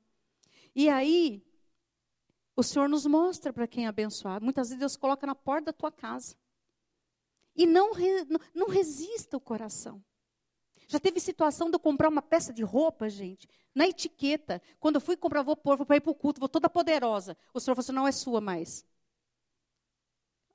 E 0.75 0.89
aí, 0.89 1.43
o 2.55 2.63
Senhor 2.63 2.89
nos 2.89 3.05
mostra 3.05 3.53
para 3.53 3.67
quem 3.67 3.87
abençoar. 3.87 4.41
Muitas 4.41 4.69
vezes 4.69 4.79
Deus 4.79 4.97
coloca 4.97 5.27
na 5.27 5.35
porta 5.35 5.65
da 5.65 5.73
tua 5.73 5.91
casa. 5.91 6.35
E 7.55 7.65
não, 7.65 7.93
re, 7.93 8.25
não, 8.25 8.39
não 8.53 8.67
resista 8.67 9.37
o 9.37 9.39
coração. 9.39 10.03
Já 10.89 10.99
teve 10.99 11.19
situação 11.19 11.69
de 11.69 11.75
eu 11.75 11.79
comprar 11.79 12.09
uma 12.09 12.21
peça 12.21 12.51
de 12.51 12.63
roupa, 12.63 13.07
gente, 13.07 13.47
na 13.75 13.87
etiqueta. 13.87 14.59
Quando 14.79 14.95
eu 14.95 15.01
fui 15.01 15.15
comprar, 15.15 15.43
vou 15.43 15.55
pôr, 15.55 15.77
vou 15.77 15.85
para 15.85 15.97
ir 15.97 16.01
para 16.01 16.09
o 16.09 16.15
culto, 16.15 16.39
vou 16.39 16.49
toda 16.49 16.67
poderosa. 16.67 17.37
O 17.53 17.59
Senhor 17.59 17.75
falou 17.75 17.85
assim: 17.85 17.91
não 17.91 18.07
é 18.07 18.11
sua 18.11 18.41
mais. 18.41 18.83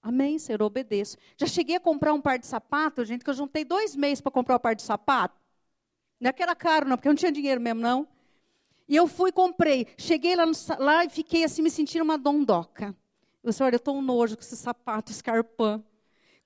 Amém, 0.02 0.36
Senhor, 0.40 0.60
eu 0.60 0.66
obedeço. 0.66 1.16
Já 1.36 1.46
cheguei 1.46 1.76
a 1.76 1.80
comprar 1.80 2.12
um 2.12 2.20
par 2.20 2.36
de 2.36 2.46
sapato, 2.48 3.04
gente, 3.04 3.22
que 3.22 3.30
eu 3.30 3.34
juntei 3.34 3.64
dois 3.64 3.94
meses 3.94 4.20
para 4.20 4.32
comprar 4.32 4.56
um 4.56 4.58
par 4.58 4.74
de 4.74 4.82
sapato. 4.82 5.40
Não 6.18 6.30
é 6.30 6.32
que 6.32 6.42
era 6.42 6.56
caro, 6.56 6.88
não, 6.88 6.96
porque 6.96 7.06
eu 7.06 7.12
não 7.12 7.16
tinha 7.16 7.30
dinheiro 7.30 7.60
mesmo, 7.60 7.80
não. 7.80 8.06
E 8.88 8.96
eu 8.96 9.06
fui 9.06 9.30
comprei. 9.30 9.86
Cheguei 9.96 10.34
lá, 10.34 10.44
no, 10.44 10.52
lá 10.80 11.04
e 11.04 11.10
fiquei 11.10 11.44
assim, 11.44 11.62
me 11.62 11.70
sentindo 11.70 12.02
uma 12.02 12.18
dondoca. 12.18 12.94
Eu 13.40 13.50
disse, 13.50 13.62
olha, 13.62 13.76
eu 13.76 13.78
estou 13.78 13.96
um 13.96 14.02
nojo 14.02 14.36
com 14.36 14.42
esse 14.42 14.56
sapato 14.56 15.12
escarpã. 15.12 15.80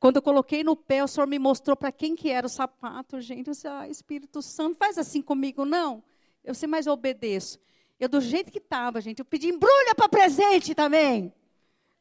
Quando 0.01 0.17
eu 0.17 0.23
coloquei 0.23 0.63
no 0.63 0.77
pé, 0.77 1.03
o 1.03 1.09
Senhor 1.09 1.27
me 1.27 1.39
mostrou 1.39 1.77
para 1.77 1.91
quem 1.91 2.15
que 2.15 2.31
era 2.31 2.47
o 2.47 2.51
sapato, 2.51 3.21
gente. 3.21 3.49
Eu 3.49 3.53
disse, 3.53 3.67
ah, 3.67 3.89
Espírito 3.89 4.41
Santo, 4.41 4.77
faz 4.79 4.97
assim 4.97 5.21
comigo, 5.21 5.65
não. 5.65 6.03
Eu 6.45 6.55
sei, 6.55 6.69
eu 6.87 6.93
obedeço. 6.93 7.59
Eu, 7.99 8.09
do 8.09 8.21
jeito 8.21 8.53
que 8.53 8.59
estava, 8.59 9.01
gente, 9.01 9.19
eu 9.19 9.25
pedi 9.25 9.49
embrulha 9.49 9.95
para 9.97 10.09
presente 10.09 10.73
também. 10.73 11.33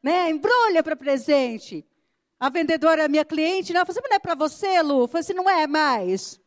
Né? 0.00 0.30
Embrulha 0.30 0.82
para 0.82 0.94
presente. 0.94 1.84
A 2.38 2.48
vendedora, 2.48 3.08
minha 3.08 3.24
cliente, 3.24 3.72
não, 3.72 3.80
eu 3.80 3.86
falei, 3.86 4.02
não 4.08 4.16
é 4.16 4.18
para 4.20 4.36
você, 4.36 4.80
Lu? 4.80 5.02
Eu 5.02 5.08
falei 5.08 5.20
assim, 5.20 5.34
não 5.34 5.50
é 5.50 5.66
mais. 5.66 6.40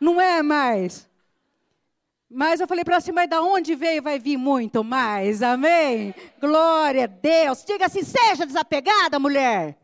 Não 0.00 0.20
é 0.20 0.42
mais. 0.42 1.08
Mas 2.28 2.60
eu 2.60 2.66
falei 2.66 2.84
para 2.84 3.00
você, 3.00 3.12
mas 3.12 3.30
da 3.30 3.40
onde 3.40 3.76
veio 3.76 4.02
vai 4.02 4.18
vir 4.18 4.36
muito 4.36 4.82
mais, 4.82 5.42
amém? 5.42 6.12
Glória 6.40 7.04
a 7.04 7.06
Deus. 7.06 7.64
Diga 7.64 7.86
assim, 7.86 8.02
seja 8.02 8.44
desapegada, 8.44 9.20
mulher. 9.20 9.78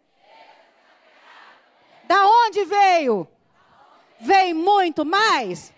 Da 2.07 2.27
onde 2.27 2.65
veio? 2.65 3.29
Vem 4.21 4.55
muito 4.55 5.05
mais? 5.05 5.73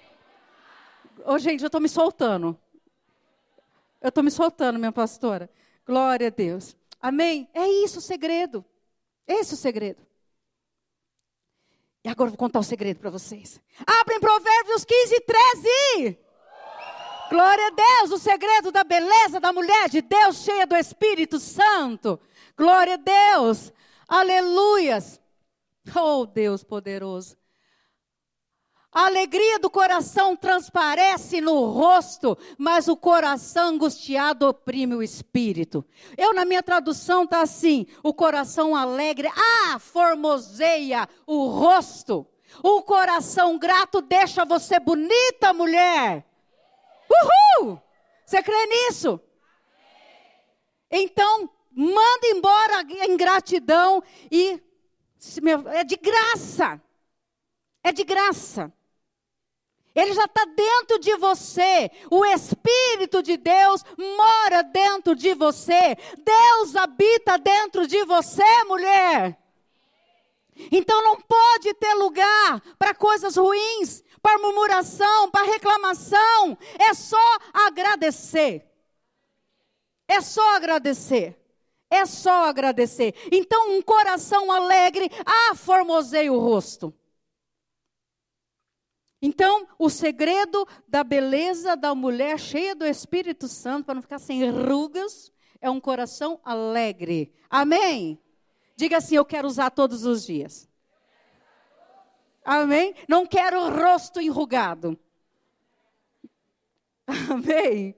Oh, 1.25 1.39
gente, 1.39 1.63
eu 1.63 1.67
estou 1.67 1.81
me 1.81 1.89
soltando. 1.89 2.59
Eu 4.01 4.09
estou 4.09 4.23
me 4.23 4.31
soltando, 4.31 4.79
minha 4.79 4.93
pastora. 4.93 5.51
Glória 5.85 6.29
a 6.29 6.31
Deus. 6.31 6.77
Amém? 7.01 7.49
É 7.53 7.67
isso 7.67 7.99
o 7.99 8.03
segredo. 8.03 8.65
Esse 9.27 9.53
é 9.53 9.55
o 9.55 9.59
segredo. 9.59 10.07
E 12.05 12.09
agora 12.09 12.29
eu 12.29 12.33
vou 12.33 12.39
contar 12.39 12.59
o 12.59 12.61
um 12.61 12.65
segredo 12.65 13.01
para 13.01 13.11
vocês. 13.11 13.61
Abrem 13.85 14.21
Provérbios 14.21 14.57
Efésios 14.77 14.85
15, 14.85 15.21
13. 15.21 16.19
Glória 17.31 17.67
a 17.67 17.71
Deus, 17.71 18.13
o 18.13 18.19
segredo 18.19 18.71
da 18.71 18.85
beleza 18.85 19.41
da 19.41 19.53
mulher 19.53 19.89
de 19.89 20.01
Deus, 20.01 20.37
cheia 20.45 20.67
do 20.67 20.77
Espírito 20.77 21.41
Santo. 21.41 22.21
Glória 22.57 22.95
a 22.95 22.97
Deus, 22.97 23.73
aleluias. 24.07 25.21
Oh 25.95 26.27
Deus 26.27 26.65
poderoso. 26.65 27.37
A 28.97 29.07
alegria 29.09 29.59
do 29.59 29.69
coração 29.69 30.35
transparece 30.35 31.39
no 31.39 31.67
rosto, 31.67 32.37
mas 32.57 32.89
o 32.89 32.97
coração 32.97 33.75
angustiado 33.75 34.49
oprime 34.49 34.95
o 34.95 35.03
espírito. 35.03 35.85
Eu, 36.17 36.33
na 36.33 36.47
minha 36.47 36.63
tradução, 36.63 37.25
está 37.25 37.43
assim: 37.43 37.87
o 38.03 38.15
coração 38.15 38.75
alegre, 38.75 39.29
ah, 39.29 39.79
formoseia 39.79 41.07
o 41.27 41.47
rosto. 41.47 42.27
O 42.63 42.81
coração 42.83 43.59
grato 43.59 44.01
deixa 44.01 44.47
você 44.47 44.81
bonita, 44.81 45.53
mulher. 45.53 46.27
Uhul! 47.61 47.79
Você 48.25 48.43
crê 48.43 48.67
nisso? 48.67 49.21
Então, 50.91 51.51
manda 51.71 52.27
embora 52.29 52.79
a 52.79 53.07
ingratidão 53.07 54.03
e 54.31 54.59
é 55.73 55.85
de 55.85 55.97
graça. 55.97 56.81
É 57.83 57.93
de 57.93 58.05
graça. 58.05 58.73
Ele 59.95 60.13
já 60.13 60.25
está 60.25 60.45
dentro 60.45 60.99
de 60.99 61.17
você. 61.17 61.91
O 62.11 62.23
Espírito 62.27 63.23
de 63.23 63.39
Deus 63.39 63.83
mora 63.97 64.63
dentro 64.63 65.15
de 65.15 65.33
você. 65.35 65.97
Deus 66.19 66.77
habita 66.77 67.39
dentro 67.39 67.87
de 67.87 68.05
você, 68.05 68.65
mulher. 68.65 69.39
Então 70.71 71.03
não 71.03 71.21
pode 71.21 71.73
ter 71.75 71.95
lugar 71.95 72.61
para 72.79 72.95
coisas 72.95 73.37
ruins, 73.37 74.03
para 74.21 74.39
murmuração, 74.39 75.31
para 75.31 75.51
reclamação. 75.51 76.59
É 76.79 76.93
só 76.93 77.39
agradecer. 77.53 78.71
É 80.07 80.21
só 80.21 80.57
agradecer. 80.57 81.46
É 81.91 82.05
só 82.05 82.45
agradecer. 82.45 83.15
Então, 83.31 83.77
um 83.77 83.83
coração 83.83 84.51
alegre, 84.51 85.11
ah, 85.25 85.55
formoseia 85.55 86.33
o 86.33 86.39
rosto. 86.39 86.93
Então, 89.23 89.67
o 89.79 89.89
segredo 89.89 90.67
da 90.87 91.03
beleza 91.03 91.77
da 91.77 91.95
mulher 91.95 92.39
cheia 92.39 92.75
do 92.75 92.85
Espírito 92.85 93.49
Santo, 93.49 93.87
para 93.87 93.95
não 93.95 94.03
ficar 94.03 94.19
sem 94.19 94.49
rugas, 94.51 95.33
é 95.61 95.71
um 95.71 95.81
coração 95.81 96.41
alegre. 96.45 97.33
Amém? 97.49 98.21
Diga 98.77 98.99
assim: 98.99 99.17
Eu 99.17 99.25
quero 99.25 99.49
usar 99.49 99.71
todos 99.71 100.05
os 100.05 100.25
dias. 100.25 100.69
Amém? 102.45 102.95
Não 103.09 103.27
quero 103.27 103.71
rosto 103.71 104.21
enrugado. 104.21 104.99
Amém? 107.31 107.97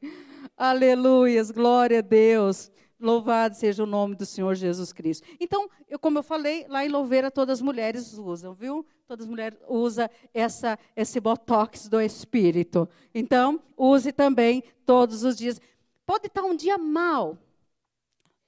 Aleluias, 0.56 1.50
glória 1.50 1.98
a 1.98 2.02
Deus. 2.02 2.70
Louvado 3.00 3.54
seja 3.54 3.84
o 3.84 3.86
nome 3.86 4.16
do 4.16 4.26
Senhor 4.26 4.54
Jesus 4.56 4.92
Cristo. 4.92 5.26
Então, 5.38 5.70
eu, 5.88 6.00
como 6.00 6.18
eu 6.18 6.22
falei, 6.22 6.66
lá 6.68 6.84
em 6.84 6.88
Louveira 6.88 7.30
todas 7.30 7.58
as 7.58 7.62
mulheres 7.62 8.18
usam, 8.18 8.52
viu? 8.52 8.84
Todas 9.06 9.24
as 9.24 9.30
mulheres 9.30 9.56
usam 9.68 10.08
essa, 10.34 10.76
esse 10.96 11.20
botox 11.20 11.88
do 11.88 12.00
Espírito. 12.00 12.88
Então, 13.14 13.62
use 13.76 14.10
também 14.10 14.64
todos 14.84 15.22
os 15.22 15.36
dias. 15.36 15.60
Pode 16.04 16.26
estar 16.26 16.42
um 16.42 16.56
dia 16.56 16.76
mal. 16.76 17.38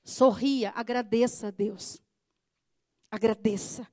Sorria, 0.03 0.73
agradeça 0.75 1.49
a 1.49 1.51
Deus. 1.53 2.03
Agradeça. 3.09 3.87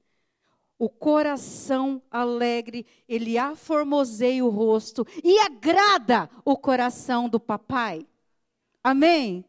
O 0.80 0.90
coração 0.90 2.02
alegre, 2.10 2.86
ele 3.08 3.38
aformoseia 3.38 4.44
o 4.44 4.50
rosto 4.50 5.06
e 5.24 5.40
agrada 5.40 6.30
o 6.44 6.58
coração 6.58 7.30
do 7.30 7.40
papai. 7.40 8.08
Amém? 8.84 9.46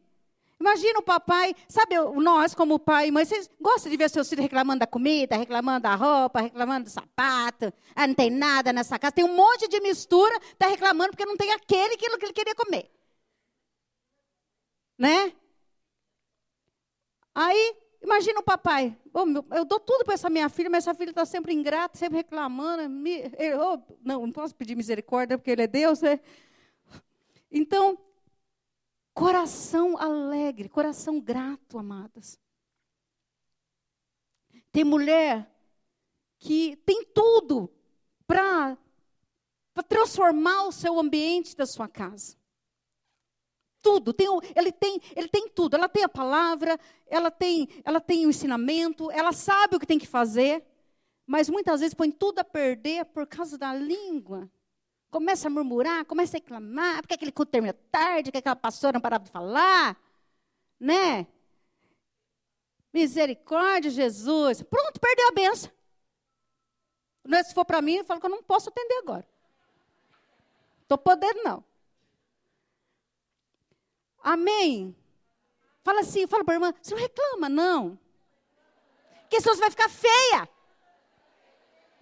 Imagina 0.60 0.99
o 0.99 1.02
papai, 1.02 1.54
sabe, 1.68 1.94
nós 2.21 2.52
como 2.52 2.80
pai 2.80 3.08
e 3.08 3.10
mãe, 3.12 3.25
vocês 3.25 3.49
gostam 3.60 3.90
de 3.90 3.97
ver 3.97 4.10
seus 4.10 4.28
filhos 4.28 4.42
reclamando 4.42 4.80
da 4.80 4.86
comida, 4.88 5.36
reclamando 5.36 5.84
da 5.84 5.94
roupa, 5.94 6.40
reclamando 6.40 6.84
do 6.84 6.90
sapato, 6.90 7.73
ah, 7.94 8.06
não 8.08 8.14
tem 8.14 8.28
nada 8.28 8.73
nessa 8.73 8.99
casa, 8.99 9.12
tem 9.12 9.25
um 9.25 9.36
monte 9.36 9.68
de 9.68 9.80
mistura, 9.80 10.36
está 10.52 10.66
reclamando 10.66 11.10
porque 11.10 11.25
não 11.25 11.36
tem 11.36 11.52
aquele 11.52 11.97
que 11.97 12.06
ele 12.06 12.32
queria 12.32 12.54
comer. 12.56 12.90
Né? 14.99 15.32
Aí, 17.32 17.76
imagina 18.02 18.40
o 18.40 18.42
papai, 18.42 18.99
oh, 19.14 19.25
meu, 19.25 19.47
eu 19.52 19.64
dou 19.64 19.78
tudo 19.78 20.04
para 20.04 20.14
essa 20.14 20.28
minha 20.28 20.49
filha, 20.49 20.68
mas 20.68 20.84
essa 20.84 20.94
filha 20.94 21.10
está 21.10 21.25
sempre 21.25 21.54
ingrata, 21.54 21.97
sempre 21.97 22.16
reclamando. 22.16 22.88
Me, 22.88 23.30
eu, 23.38 23.80
não, 24.02 24.23
não 24.26 24.32
posso 24.32 24.56
pedir 24.56 24.75
misericórdia 24.75 25.38
porque 25.38 25.52
ele 25.52 25.62
é 25.62 25.68
Deus, 25.68 26.02
né? 26.02 26.18
Então, 27.49 27.97
Coração 29.19 29.99
alegre, 29.99 30.69
coração 30.69 31.19
grato, 31.19 31.76
amadas. 31.76 32.39
Tem 34.71 34.85
mulher 34.85 35.52
que 36.39 36.76
tem 36.87 37.04
tudo 37.04 37.69
para 38.28 38.78
transformar 39.89 40.69
o 40.69 40.73
seu 40.73 41.00
ambiente 41.00 41.57
da 41.57 41.67
sua 41.67 41.89
casa. 41.89 42.37
Tudo, 43.83 44.13
tem, 44.13 44.28
ele, 44.54 44.71
tem, 44.71 45.00
ele 45.17 45.26
tem 45.26 45.49
tudo. 45.49 45.75
Ela 45.75 45.89
tem 45.89 46.04
a 46.04 46.09
palavra, 46.09 46.78
ela 47.04 47.33
tem, 47.33 47.69
ela 47.85 48.00
tem 48.00 48.25
o 48.25 48.31
ensinamento, 48.31 49.11
ela 49.11 49.33
sabe 49.33 49.75
o 49.75 49.81
que 49.81 49.87
tem 49.87 49.99
que 49.99 50.07
fazer, 50.07 50.65
mas 51.26 51.49
muitas 51.50 51.81
vezes 51.81 51.93
põe 51.93 52.13
tudo 52.13 52.39
a 52.39 52.45
perder 52.45 53.04
por 53.07 53.26
causa 53.26 53.59
da 53.59 53.75
língua. 53.75 54.49
Começa 55.10 55.49
a 55.49 55.50
murmurar, 55.50 56.04
começa 56.04 56.36
a 56.36 56.40
reclamar, 56.40 57.00
porque 57.00 57.14
aquele 57.14 57.32
culto 57.32 57.50
termina 57.50 57.73
tarde, 57.90 58.30
que 58.30 58.38
aquela 58.38 58.56
pastora 58.56 58.94
não 58.94 59.00
parava 59.00 59.25
de 59.25 59.30
falar, 59.30 59.99
né? 60.78 61.26
Misericórdia, 62.92 63.90
Jesus. 63.90 64.62
Pronto, 64.62 65.00
perdeu 65.00 65.28
a 65.28 65.32
benção. 65.32 65.73
É, 67.30 67.42
se 67.42 67.54
for 67.54 67.64
para 67.64 67.80
mim, 67.80 67.97
eu 67.97 68.04
falo 68.04 68.21
que 68.21 68.26
eu 68.26 68.30
não 68.30 68.42
posso 68.42 68.68
atender 68.68 68.99
agora. 68.99 69.26
Estou 70.82 70.99
podendo, 70.99 71.42
não. 71.42 71.64
Amém? 74.23 74.94
Fala 75.82 76.00
assim, 76.00 76.26
fala 76.26 76.44
para 76.44 76.54
a 76.54 76.56
irmã, 76.56 76.75
você 76.82 76.94
não 76.94 77.00
reclama, 77.00 77.49
não. 77.49 77.99
Porque 79.23 79.40
senão 79.40 79.54
você 79.54 79.60
vai 79.60 79.71
ficar 79.71 79.88
feia. 79.88 80.49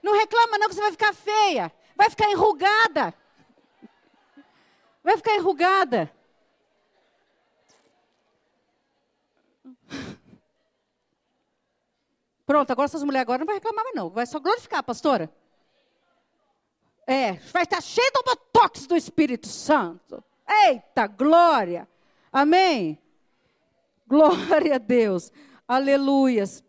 Não 0.03 0.13
reclama, 0.17 0.59
não, 0.59 0.69
que 0.69 0.75
você 0.75 0.81
vai 0.81 0.93
ficar 0.93 1.13
feia 1.13 1.73
vai 1.97 2.11
ficar 2.11 2.31
enrugada. 2.31 3.15
Vai 5.03 5.17
ficar 5.17 5.35
enrugada. 5.35 6.13
Pronto, 12.45 12.71
agora 12.71 12.87
essas 12.87 13.03
mulheres 13.03 13.23
agora 13.23 13.39
não 13.39 13.47
vai 13.47 13.57
reclamar 13.57 13.85
mais 13.85 13.97
não. 13.97 14.09
Vai 14.09 14.27
só 14.27 14.39
glorificar, 14.39 14.83
pastora. 14.83 15.33
É, 17.07 17.35
vai 17.53 17.63
estar 17.63 17.81
cheio 17.81 18.11
do 18.13 18.23
botox 18.23 18.87
do 18.87 18.97
Espírito 18.97 19.49
Santo. 19.49 20.23
Eita, 20.49 21.07
glória. 21.07 21.89
Amém. 22.33 23.01
Glória 24.07 24.77
a 24.77 24.79
Deus. 24.79 25.33
Aleluias. 25.67 26.63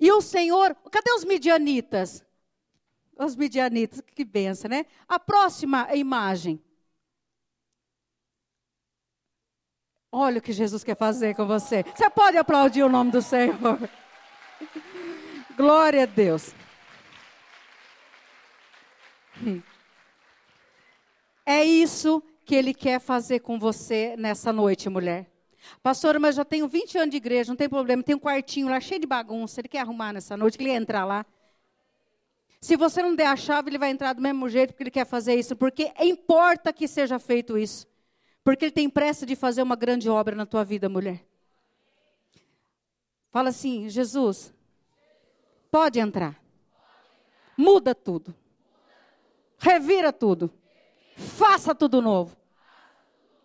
E 0.00 0.12
o 0.12 0.20
Senhor, 0.20 0.74
cadê 0.90 1.12
os 1.12 1.24
midianitas? 1.24 2.24
Os 3.18 3.34
midianitas, 3.34 4.00
que 4.14 4.24
benção, 4.24 4.70
né? 4.70 4.86
A 5.08 5.18
próxima 5.18 5.92
imagem. 5.94 6.62
Olha 10.10 10.38
o 10.38 10.42
que 10.42 10.52
Jesus 10.52 10.84
quer 10.84 10.96
fazer 10.96 11.34
com 11.34 11.44
você. 11.44 11.84
Você 11.94 12.08
pode 12.08 12.36
aplaudir 12.38 12.84
o 12.84 12.88
nome 12.88 13.10
do 13.10 13.20
Senhor. 13.20 13.56
Glória 15.56 16.04
a 16.04 16.06
Deus. 16.06 16.54
É 21.44 21.64
isso 21.64 22.22
que 22.44 22.54
Ele 22.54 22.72
quer 22.72 23.00
fazer 23.00 23.40
com 23.40 23.58
você 23.58 24.14
nessa 24.16 24.52
noite, 24.52 24.88
mulher. 24.88 25.30
Pastora, 25.82 26.20
mas 26.20 26.36
já 26.36 26.44
tenho 26.44 26.68
20 26.68 26.96
anos 26.98 27.10
de 27.10 27.16
igreja, 27.16 27.50
não 27.50 27.56
tem 27.56 27.68
problema, 27.68 28.02
tem 28.02 28.14
um 28.14 28.20
quartinho 28.20 28.68
lá 28.68 28.80
cheio 28.80 29.00
de 29.00 29.06
bagunça. 29.06 29.60
Ele 29.60 29.68
quer 29.68 29.80
arrumar 29.80 30.12
nessa 30.12 30.36
noite, 30.36 30.56
ele 30.56 30.70
quer 30.70 30.76
entrar 30.76 31.04
lá. 31.04 31.26
Se 32.60 32.76
você 32.76 33.02
não 33.02 33.14
der 33.14 33.26
a 33.26 33.36
chave, 33.36 33.70
ele 33.70 33.78
vai 33.78 33.90
entrar 33.90 34.12
do 34.12 34.22
mesmo 34.22 34.48
jeito 34.48 34.70
porque 34.70 34.82
ele 34.84 34.90
quer 34.90 35.06
fazer 35.06 35.34
isso, 35.34 35.54
porque 35.54 35.92
importa 36.00 36.72
que 36.72 36.88
seja 36.88 37.18
feito 37.18 37.56
isso. 37.56 37.86
Porque 38.42 38.64
ele 38.64 38.72
tem 38.72 38.88
pressa 38.88 39.26
de 39.26 39.36
fazer 39.36 39.62
uma 39.62 39.76
grande 39.76 40.08
obra 40.08 40.34
na 40.34 40.46
tua 40.46 40.64
vida, 40.64 40.88
mulher. 40.88 41.24
Fala 43.30 43.50
assim: 43.50 43.88
Jesus, 43.88 44.52
pode 45.70 46.00
entrar. 46.00 46.40
Muda 47.56 47.94
tudo. 47.94 48.34
Revira 49.58 50.12
tudo. 50.12 50.50
Faça 51.16 51.74
tudo 51.74 52.00
novo. 52.00 52.36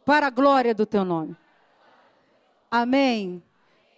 Para 0.06 0.28
a 0.28 0.30
glória 0.30 0.74
do 0.74 0.86
teu 0.86 1.04
nome. 1.04 1.36
Amém. 2.70 3.44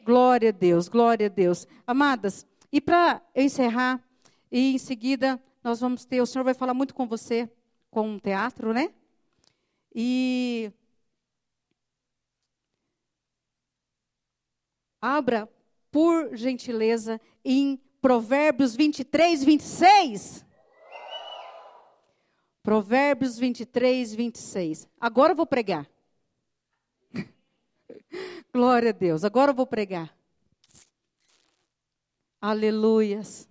Glória 0.04 0.49
a 0.49 0.51
Deus, 0.51 0.88
glória 0.88 1.28
a 1.28 1.30
Deus. 1.30 1.67
Amadas, 1.86 2.45
e 2.71 2.80
para 2.80 3.21
eu 3.34 3.43
encerrar, 3.43 4.01
e 4.51 4.73
em 4.73 4.77
seguida 4.77 5.41
nós 5.63 5.79
vamos 5.79 6.05
ter, 6.05 6.21
o 6.21 6.25
Senhor 6.25 6.43
vai 6.43 6.53
falar 6.53 6.73
muito 6.73 6.93
com 6.93 7.08
você 7.08 7.49
com 7.89 8.15
o 8.15 8.19
teatro, 8.19 8.73
né? 8.73 8.93
E 9.93 10.69
abra, 15.01 15.49
por 15.89 16.36
gentileza, 16.36 17.21
em 17.43 17.77
Provérbios 18.01 18.75
23, 18.75 19.43
26. 19.43 20.45
Provérbios 22.62 23.38
23, 23.38 24.13
26. 24.13 24.88
Agora 24.99 25.31
eu 25.31 25.36
vou 25.38 25.45
pregar. 25.45 25.89
Glória 28.53 28.89
a 28.89 28.91
Deus. 28.91 29.23
Agora 29.23 29.51
eu 29.51 29.55
vou 29.55 29.65
pregar. 29.65 30.13
Aleluias. 32.41 33.47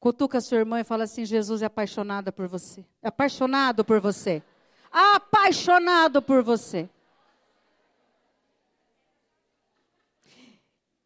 Cutuca 0.00 0.40
sua 0.40 0.58
irmã 0.58 0.80
e 0.80 0.84
fala 0.84 1.04
assim: 1.04 1.24
Jesus 1.24 1.62
é 1.62 1.66
apaixonada 1.66 2.30
por 2.30 2.46
você. 2.46 2.84
É 3.02 3.08
apaixonado 3.08 3.84
por 3.84 4.00
você. 4.00 4.42
Apaixonado 4.90 6.22
por 6.22 6.42
você. 6.42 6.88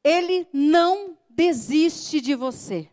Ele 0.05 0.47
não 0.53 1.17
desiste 1.29 2.21
de 2.21 2.35
você. 2.35 2.89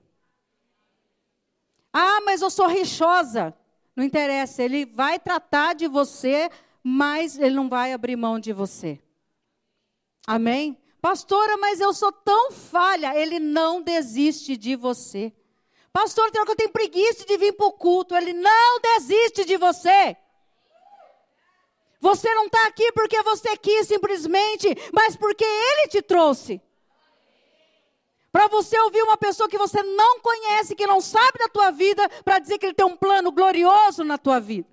Ah, 1.91 2.21
mas 2.21 2.41
eu 2.41 2.49
sou 2.49 2.67
rixosa. 2.67 3.53
Não 3.95 4.03
interessa, 4.03 4.63
ele 4.63 4.85
vai 4.85 5.19
tratar 5.19 5.73
de 5.73 5.87
você, 5.87 6.49
mas 6.81 7.37
ele 7.37 7.55
não 7.55 7.67
vai 7.67 7.91
abrir 7.91 8.15
mão 8.15 8.39
de 8.39 8.53
você. 8.53 9.01
Amém? 10.25 10.77
Pastora, 11.01 11.57
mas 11.57 11.81
eu 11.81 11.93
sou 11.93 12.11
tão 12.11 12.51
falha. 12.51 13.17
Ele 13.17 13.39
não 13.39 13.81
desiste 13.81 14.55
de 14.55 14.75
você. 14.75 15.33
Pastor, 15.91 16.31
tem 16.31 16.43
que 16.45 16.51
eu 16.51 16.55
tenho 16.55 16.69
preguiça 16.69 17.25
de 17.25 17.37
vir 17.37 17.53
para 17.53 17.65
o 17.65 17.73
culto. 17.73 18.15
Ele 18.15 18.33
não 18.33 18.79
desiste 18.79 19.43
de 19.43 19.57
você. 19.57 20.15
Você 21.99 22.33
não 22.33 22.45
está 22.45 22.67
aqui 22.67 22.91
porque 22.93 23.21
você 23.23 23.57
quis 23.57 23.87
simplesmente, 23.87 24.67
mas 24.93 25.15
porque 25.15 25.43
Ele 25.43 25.87
te 25.89 26.01
trouxe. 26.01 26.61
Para 28.31 28.47
você 28.47 28.79
ouvir 28.79 29.01
uma 29.03 29.17
pessoa 29.17 29.49
que 29.49 29.57
você 29.57 29.81
não 29.81 30.19
conhece, 30.19 30.75
que 30.75 30.87
não 30.87 31.01
sabe 31.01 31.39
da 31.39 31.49
tua 31.49 31.71
vida, 31.71 32.07
para 32.23 32.39
dizer 32.39 32.57
que 32.57 32.67
Ele 32.67 32.75
tem 32.75 32.85
um 32.85 32.95
plano 32.95 33.31
glorioso 33.31 34.03
na 34.03 34.17
tua 34.17 34.39
vida. 34.39 34.69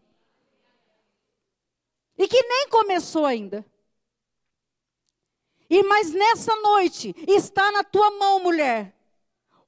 E 2.18 2.28
que 2.28 2.42
nem 2.42 2.68
começou 2.68 3.24
ainda. 3.24 3.64
E 5.68 5.82
mas 5.82 6.12
nessa 6.12 6.54
noite 6.56 7.14
está 7.26 7.72
na 7.72 7.82
tua 7.82 8.10
mão, 8.12 8.40
mulher, 8.40 8.94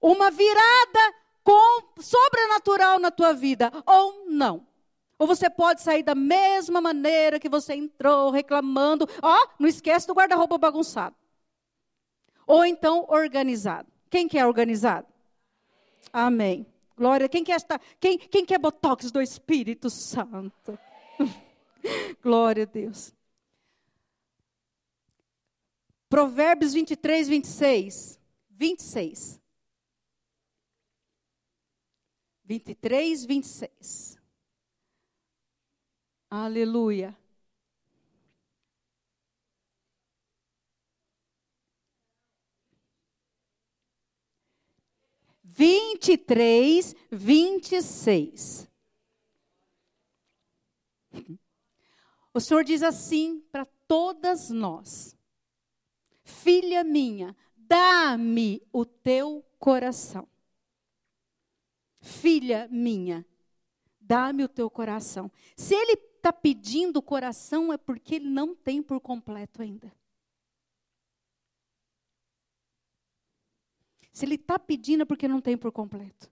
uma 0.01 0.31
virada 0.31 1.15
com, 1.49 2.03
sobrenatural 2.03 2.99
na 2.99 3.11
tua 3.11 3.33
vida, 3.33 3.73
ou 3.87 4.27
não. 4.27 4.67
Ou 5.19 5.27
você 5.27 5.49
pode 5.49 5.81
sair 5.81 6.03
da 6.03 6.15
mesma 6.15 6.79
maneira 6.79 7.41
que 7.41 7.49
você 7.49 7.73
entrou, 7.73 8.31
reclamando. 8.31 9.09
Ó, 9.23 9.35
oh, 9.35 9.49
não 9.59 9.67
esquece 9.67 10.07
do 10.07 10.13
guarda-roupa 10.13 10.59
bagunçado. 10.59 11.17
Ou 12.47 12.67
então 12.67 13.07
organizado. 13.09 13.91
Quem 14.11 14.29
quer 14.29 14.47
organizado? 14.47 15.07
Amém. 16.13 16.67
Glória. 16.95 17.31
Quem 17.31 17.43
quer, 17.43 17.55
esta, 17.55 17.81
quem, 17.99 18.19
quem 18.19 18.45
quer 18.45 18.59
botox 18.59 19.11
do 19.11 19.23
Espírito 19.23 19.89
Santo? 19.89 20.79
Glória 22.23 22.65
a 22.65 22.67
Deus. 22.67 23.15
Provérbios 26.11 26.75
23, 26.75 27.27
26. 27.27 28.21
26. 28.51 29.48
23, 32.49 33.27
26. 33.27 34.19
Aleluia. 36.31 37.15
Vinte 45.43 46.13
e 46.13 46.17
três, 46.17 46.97
vinte 47.13 47.73
e 47.73 47.83
seis. 47.83 48.67
O 52.33 52.41
Senhor 52.41 52.65
diz 52.65 52.83
assim 52.83 53.41
para 53.53 53.67
todas 53.87 54.49
nós: 54.49 55.15
Filha 56.23 56.83
minha, 56.83 57.37
dá-me 57.55 58.67
o 58.73 58.87
teu 58.87 59.45
coração 59.59 60.27
filha 62.09 62.67
minha, 62.71 63.25
dá-me 64.01 64.43
o 64.43 64.49
teu 64.49 64.69
coração. 64.71 65.31
Se 65.57 65.75
ele 65.75 65.93
está 65.93 66.33
pedindo 66.33 66.97
o 66.97 67.03
coração, 67.03 67.73
é 67.73 67.77
porque 67.77 68.17
ele 68.17 68.29
não 68.29 68.55
tem 68.55 68.83
por 68.83 69.01
completo 69.01 69.63
ainda. 69.63 69.93
Se 74.13 74.25
ele 74.25 74.35
está 74.35 74.59
pedindo, 74.59 75.03
é 75.03 75.05
porque 75.05 75.29
não 75.29 75.41
tem 75.41 75.57
por 75.57 75.71
completo. 75.71 76.29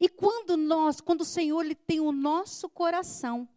E 0.00 0.08
quando 0.08 0.56
nós, 0.56 1.00
quando 1.00 1.20
o 1.20 1.24
Senhor 1.24 1.64
ele 1.64 1.74
tem 1.74 2.00
o 2.00 2.10
nosso 2.10 2.68
coração, 2.68 3.48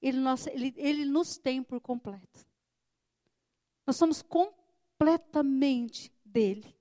ele, 0.00 0.18
nós, 0.18 0.46
ele, 0.48 0.74
ele 0.76 1.04
nos 1.04 1.38
tem 1.38 1.62
por 1.62 1.80
completo. 1.80 2.46
Nós 3.86 3.96
somos 3.96 4.20
completamente 4.20 6.12
dele. 6.24 6.76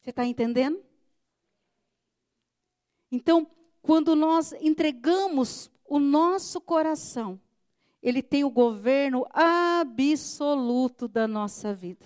Você 0.00 0.10
está 0.10 0.24
entendendo? 0.24 0.82
Então, 3.14 3.46
quando 3.80 4.16
nós 4.16 4.52
entregamos 4.54 5.70
o 5.84 6.00
nosso 6.00 6.60
coração, 6.60 7.40
ele 8.02 8.20
tem 8.20 8.42
o 8.42 8.50
governo 8.50 9.24
absoluto 9.30 11.06
da 11.06 11.28
nossa 11.28 11.72
vida. 11.72 12.04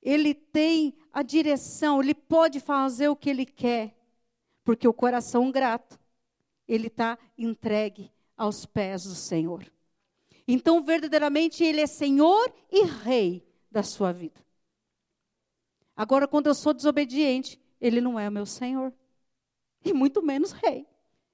Ele 0.00 0.34
tem 0.34 0.94
a 1.12 1.24
direção, 1.24 2.00
ele 2.00 2.14
pode 2.14 2.60
fazer 2.60 3.08
o 3.08 3.16
que 3.16 3.28
ele 3.28 3.44
quer, 3.44 3.92
porque 4.62 4.86
o 4.86 4.94
coração 4.94 5.50
grato, 5.50 5.98
ele 6.68 6.86
está 6.86 7.18
entregue 7.36 8.12
aos 8.36 8.64
pés 8.64 9.02
do 9.02 9.16
Senhor. 9.16 9.66
Então, 10.46 10.80
verdadeiramente, 10.80 11.64
ele 11.64 11.80
é 11.80 11.88
Senhor 11.88 12.54
e 12.70 12.84
Rei 12.84 13.44
da 13.68 13.82
sua 13.82 14.12
vida. 14.12 14.40
Agora, 15.96 16.28
quando 16.28 16.46
eu 16.46 16.54
sou 16.54 16.72
desobediente, 16.72 17.60
ele 17.80 18.00
não 18.00 18.16
é 18.16 18.28
o 18.28 18.32
meu 18.32 18.46
Senhor 18.46 18.94
e 19.88 19.92
muito 19.92 20.22
menos 20.22 20.52
rei. 20.52 20.86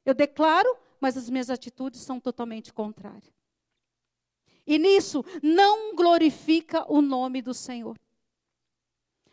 Eu 0.05 0.14
declaro, 0.14 0.77
mas 1.01 1.17
as 1.17 1.29
minhas 1.29 1.51
atitudes 1.51 2.01
são 2.01 2.21
totalmente 2.21 2.73
contrárias. 2.73 3.33
E 4.67 4.79
nisso 4.79 5.25
não 5.43 5.95
glorifica 5.95 6.90
o 6.90 7.03
nome 7.03 7.43
do 7.43 7.53
Senhor. 7.53 7.99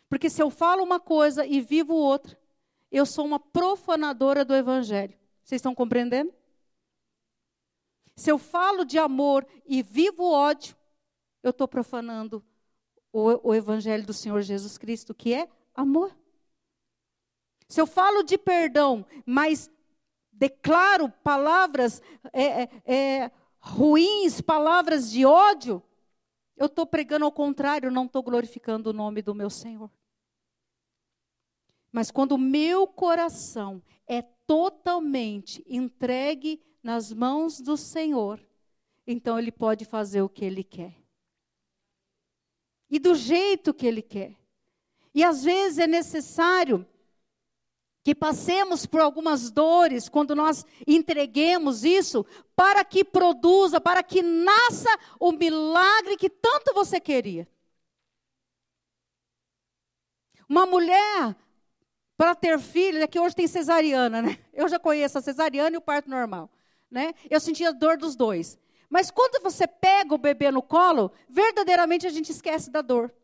Porque 0.08 0.28
se 0.28 0.42
eu 0.42 0.50
falo 0.50 0.82
uma 0.82 1.00
coisa 1.00 1.46
e 1.46 1.60
vivo 1.60 1.94
outra, 1.94 2.38
eu 2.90 3.06
sou 3.06 3.24
uma 3.24 3.40
profanadora 3.40 4.44
do 4.44 4.54
evangelho. 4.54 5.18
Vocês 5.42 5.58
estão 5.58 5.74
compreendendo? 5.74 6.32
Se 8.14 8.30
eu 8.30 8.36
falo 8.36 8.84
de 8.84 8.98
amor 8.98 9.46
e 9.64 9.82
vivo 9.82 10.30
ódio, 10.30 10.76
eu 11.42 11.50
estou 11.50 11.66
profanando 11.66 12.44
o, 13.10 13.48
o 13.48 13.54
evangelho 13.54 14.04
do 14.04 14.12
Senhor 14.12 14.42
Jesus 14.42 14.76
Cristo, 14.76 15.14
que 15.14 15.32
é 15.32 15.48
amor. 15.74 16.14
Se 17.72 17.80
eu 17.80 17.86
falo 17.86 18.22
de 18.22 18.36
perdão, 18.36 19.02
mas 19.24 19.70
declaro 20.30 21.08
palavras 21.08 22.02
é, 22.30 22.64
é, 22.64 22.70
é 22.84 23.30
ruins, 23.58 24.42
palavras 24.42 25.10
de 25.10 25.24
ódio, 25.24 25.82
eu 26.54 26.66
estou 26.66 26.84
pregando 26.84 27.24
ao 27.24 27.32
contrário, 27.32 27.90
não 27.90 28.04
estou 28.04 28.22
glorificando 28.22 28.90
o 28.90 28.92
nome 28.92 29.22
do 29.22 29.34
meu 29.34 29.48
Senhor. 29.48 29.90
Mas 31.90 32.10
quando 32.10 32.32
o 32.32 32.38
meu 32.38 32.86
coração 32.86 33.82
é 34.06 34.20
totalmente 34.20 35.64
entregue 35.66 36.62
nas 36.82 37.10
mãos 37.10 37.58
do 37.58 37.78
Senhor, 37.78 38.38
então 39.06 39.38
Ele 39.38 39.50
pode 39.50 39.86
fazer 39.86 40.20
o 40.20 40.28
que 40.28 40.44
Ele 40.44 40.62
quer. 40.62 40.94
E 42.90 42.98
do 42.98 43.14
jeito 43.14 43.72
que 43.72 43.86
Ele 43.86 44.02
quer. 44.02 44.36
E 45.14 45.24
às 45.24 45.42
vezes 45.42 45.78
é 45.78 45.86
necessário 45.86 46.86
que 48.04 48.14
passemos 48.14 48.84
por 48.84 49.00
algumas 49.00 49.50
dores 49.50 50.08
quando 50.08 50.34
nós 50.34 50.66
entreguemos 50.86 51.84
isso, 51.84 52.26
para 52.56 52.84
que 52.84 53.04
produza, 53.04 53.80
para 53.80 54.02
que 54.02 54.22
nasça 54.22 54.90
o 55.20 55.30
milagre 55.32 56.16
que 56.16 56.28
tanto 56.28 56.74
você 56.74 56.98
queria. 57.00 57.48
Uma 60.48 60.66
mulher, 60.66 61.36
para 62.16 62.34
ter 62.34 62.58
filho, 62.58 63.02
é 63.02 63.06
que 63.06 63.20
hoje 63.20 63.36
tem 63.36 63.46
cesariana, 63.46 64.20
né? 64.20 64.38
Eu 64.52 64.68
já 64.68 64.78
conheço 64.78 65.18
a 65.18 65.22
cesariana 65.22 65.76
e 65.76 65.78
o 65.78 65.82
parto 65.82 66.10
normal, 66.10 66.50
né? 66.90 67.14
Eu 67.30 67.40
sentia 67.40 67.72
dor 67.72 67.96
dos 67.96 68.16
dois. 68.16 68.58
Mas 68.90 69.10
quando 69.10 69.42
você 69.42 69.66
pega 69.66 70.14
o 70.14 70.18
bebê 70.18 70.50
no 70.50 70.60
colo, 70.60 71.10
verdadeiramente 71.28 72.06
a 72.06 72.10
gente 72.10 72.30
esquece 72.30 72.70
da 72.70 72.82
dor. 72.82 73.14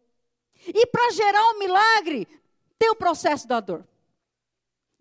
E 0.66 0.86
para 0.86 1.10
gerar 1.10 1.44
um 1.50 1.58
milagre, 1.58 2.26
tem 2.78 2.90
o 2.90 2.96
processo 2.96 3.46
da 3.46 3.60
dor. 3.60 3.86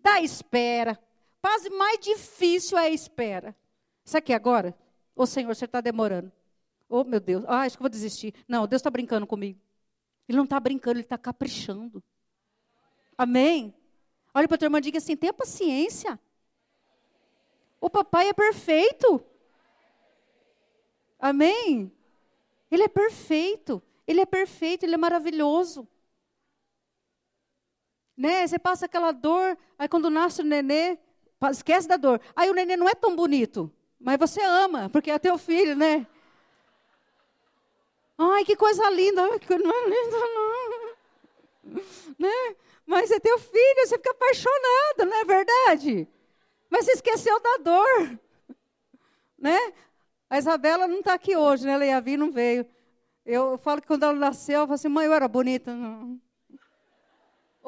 Da 0.00 0.20
espera. 0.20 0.98
Quase 1.40 1.70
mais 1.70 1.98
difícil 1.98 2.76
é 2.78 2.86
a 2.86 2.90
espera. 2.90 3.56
Isso 4.04 4.16
aqui 4.16 4.32
agora? 4.32 4.76
Ô 5.14 5.26
Senhor, 5.26 5.54
você 5.54 5.64
está 5.64 5.80
demorando. 5.80 6.32
Oh, 6.88 7.04
meu 7.04 7.20
Deus. 7.20 7.44
Ah, 7.46 7.62
acho 7.62 7.76
que 7.76 7.82
vou 7.82 7.90
desistir. 7.90 8.34
Não, 8.46 8.66
Deus 8.66 8.80
está 8.80 8.90
brincando 8.90 9.26
comigo. 9.26 9.60
Ele 10.28 10.36
não 10.36 10.44
está 10.44 10.58
brincando, 10.60 10.98
ele 10.98 11.04
está 11.04 11.18
caprichando. 11.18 12.02
Amém? 13.16 13.74
Olha 14.34 14.46
para 14.46 14.54
a 14.54 14.58
tua 14.58 14.66
irmã 14.66 14.78
e 14.78 14.82
diga 14.82 14.98
assim: 14.98 15.16
tenha 15.16 15.32
paciência. 15.32 16.18
O 17.80 17.90
papai 17.90 18.28
é 18.28 18.32
perfeito. 18.32 19.24
Amém? 21.18 21.92
Ele 22.70 22.82
é 22.82 22.88
perfeito. 22.88 23.82
Ele 24.06 24.20
é 24.20 24.26
perfeito, 24.26 24.84
ele 24.84 24.94
é 24.94 24.98
maravilhoso. 24.98 25.86
Né? 28.18 28.44
Você 28.44 28.58
passa 28.58 28.86
aquela 28.86 29.12
dor, 29.12 29.56
aí 29.78 29.88
quando 29.88 30.10
nasce 30.10 30.42
o 30.42 30.44
nenê, 30.44 30.98
esquece 31.52 31.86
da 31.86 31.96
dor. 31.96 32.20
Aí 32.34 32.50
o 32.50 32.52
nenê 32.52 32.76
não 32.76 32.88
é 32.88 32.94
tão 32.96 33.14
bonito, 33.14 33.72
mas 34.00 34.18
você 34.18 34.42
ama, 34.42 34.90
porque 34.90 35.08
é 35.08 35.18
teu 35.20 35.38
filho, 35.38 35.76
né? 35.76 36.04
Ai, 38.18 38.44
que 38.44 38.56
coisa 38.56 38.90
linda. 38.90 39.38
Que 39.38 39.56
não 39.56 39.70
é 39.70 39.84
linda, 39.88 40.16
não. 40.18 40.88
Né? 42.18 42.56
Mas 42.84 43.10
é 43.10 43.20
teu 43.20 43.38
filho, 43.38 43.86
você 43.86 43.96
fica 43.96 44.10
apaixonado, 44.10 45.04
não 45.06 45.16
é 45.18 45.24
verdade? 45.24 46.08
Mas 46.70 46.86
você 46.86 46.92
esqueceu 46.92 47.38
da 47.40 47.56
dor. 47.58 48.18
Né? 49.38 49.56
A 50.28 50.38
Isabela 50.38 50.88
não 50.88 50.98
está 50.98 51.14
aqui 51.14 51.36
hoje, 51.36 51.64
né? 51.64 51.74
Ela 51.74 51.86
ia 51.86 52.16
não 52.16 52.32
veio. 52.32 52.66
Eu 53.24 53.56
falo 53.58 53.80
que 53.80 53.86
quando 53.86 54.02
ela 54.02 54.14
nasceu, 54.14 54.60
eu 54.60 54.66
falo 54.66 54.74
assim, 54.74 54.88
mãe, 54.88 55.06
eu 55.06 55.12
era 55.12 55.28
bonita. 55.28 55.72
Não. 55.72 56.20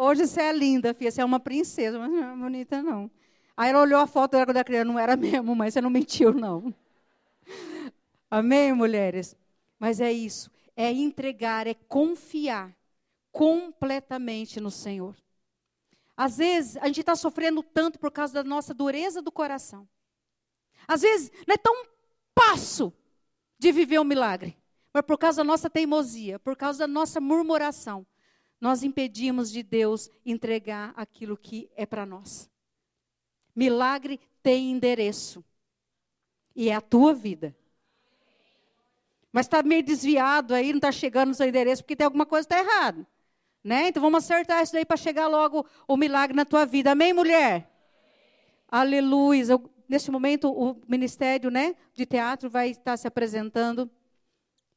Hoje 0.03 0.27
você 0.27 0.41
é 0.41 0.51
linda, 0.51 0.95
filha, 0.95 1.11
você 1.11 1.21
é 1.21 1.25
uma 1.27 1.39
princesa, 1.39 1.99
mas 1.99 2.11
não 2.11 2.33
é 2.33 2.35
bonita, 2.35 2.83
não. 2.83 3.11
Aí 3.55 3.69
ela 3.69 3.83
olhou 3.83 4.01
a 4.01 4.07
foto 4.07 4.31
dela 4.31 4.47
era 4.49 4.65
criança, 4.65 4.87
não 4.87 4.99
era 4.99 5.15
mesmo, 5.15 5.55
mas 5.55 5.75
você 5.75 5.81
não 5.83 5.91
mentiu, 5.91 6.33
não. 6.33 6.75
Amém, 8.31 8.73
mulheres? 8.73 9.37
Mas 9.79 10.01
é 10.01 10.11
isso, 10.11 10.51
é 10.75 10.91
entregar, 10.91 11.67
é 11.67 11.75
confiar 11.75 12.75
completamente 13.31 14.59
no 14.59 14.71
Senhor. 14.71 15.15
Às 16.17 16.39
vezes, 16.39 16.79
a 16.79 16.87
gente 16.87 17.01
está 17.01 17.15
sofrendo 17.15 17.63
tanto 17.63 17.99
por 17.99 18.11
causa 18.11 18.33
da 18.33 18.43
nossa 18.43 18.73
dureza 18.73 19.21
do 19.21 19.31
coração. 19.31 19.87
Às 20.89 21.03
vezes, 21.03 21.31
não 21.47 21.55
é 21.55 21.59
tão 21.59 21.85
passo 22.35 22.91
de 23.59 23.71
viver 23.71 24.01
um 24.01 24.05
milagre, 24.05 24.57
mas 24.95 25.05
por 25.05 25.19
causa 25.19 25.43
da 25.43 25.45
nossa 25.45 25.69
teimosia, 25.69 26.39
por 26.39 26.57
causa 26.57 26.79
da 26.79 26.87
nossa 26.87 27.21
murmuração, 27.21 28.07
nós 28.61 28.83
impedimos 28.83 29.51
de 29.51 29.62
Deus 29.62 30.11
entregar 30.25 30.92
aquilo 30.96 31.37
que 31.37 31.70
é 31.75 31.87
para 31.87 32.05
nós. 32.05 32.51
Milagre 33.55 34.20
tem 34.42 34.70
endereço, 34.70 35.44
e 36.55 36.68
é 36.68 36.75
a 36.75 36.81
tua 36.81 37.14
vida. 37.14 37.57
Mas 39.33 39.46
está 39.46 39.62
meio 39.62 39.83
desviado 39.83 40.55
aí, 40.55 40.70
não 40.70 40.79
está 40.79 40.90
chegando 40.90 41.29
no 41.29 41.35
seu 41.35 41.49
endereço, 41.49 41.83
porque 41.83 41.96
tem 41.96 42.05
alguma 42.05 42.27
coisa 42.27 42.46
que 42.46 42.55
está 42.55 42.64
errada. 42.64 43.07
Né? 43.62 43.88
Então 43.88 44.03
vamos 44.03 44.25
acertar 44.25 44.62
isso 44.62 44.73
daí 44.73 44.85
para 44.85 44.96
chegar 44.96 45.27
logo 45.29 45.66
o 45.87 45.96
milagre 45.96 46.37
na 46.37 46.44
tua 46.44 46.64
vida. 46.64 46.92
Amém, 46.92 47.12
mulher? 47.12 47.70
Aleluia. 48.68 49.61
neste 49.88 50.11
momento, 50.11 50.51
o 50.51 50.81
Ministério 50.88 51.51
né, 51.51 51.75
de 51.94 52.07
Teatro 52.07 52.51
vai 52.51 52.70
estar 52.70 52.96
se 52.96 53.07
apresentando. 53.07 53.90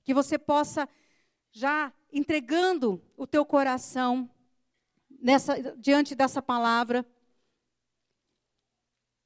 Que 0.03 0.13
você 0.13 0.37
possa, 0.37 0.87
já 1.53 1.93
entregando 2.11 3.01
o 3.15 3.27
teu 3.27 3.45
coração 3.45 4.29
nessa, 5.21 5.55
diante 5.77 6.15
dessa 6.15 6.41
palavra. 6.41 7.05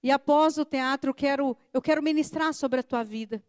E 0.04 0.12
após 0.12 0.58
o 0.58 0.66
teatro, 0.66 1.10
eu 1.10 1.16
quero, 1.16 1.58
eu 1.74 1.82
quero 1.82 2.04
ministrar 2.04 2.54
sobre 2.54 2.82
a 2.82 2.84
tua 2.84 3.04
vida. 3.04 3.42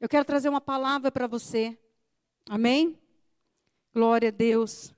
Eu 0.00 0.08
quero 0.08 0.24
trazer 0.24 0.48
uma 0.48 0.60
palavra 0.60 1.12
para 1.12 1.26
você. 1.26 1.78
Amém? 2.48 2.98
Glória 3.92 4.28
a 4.28 4.32
Deus. 4.32 4.94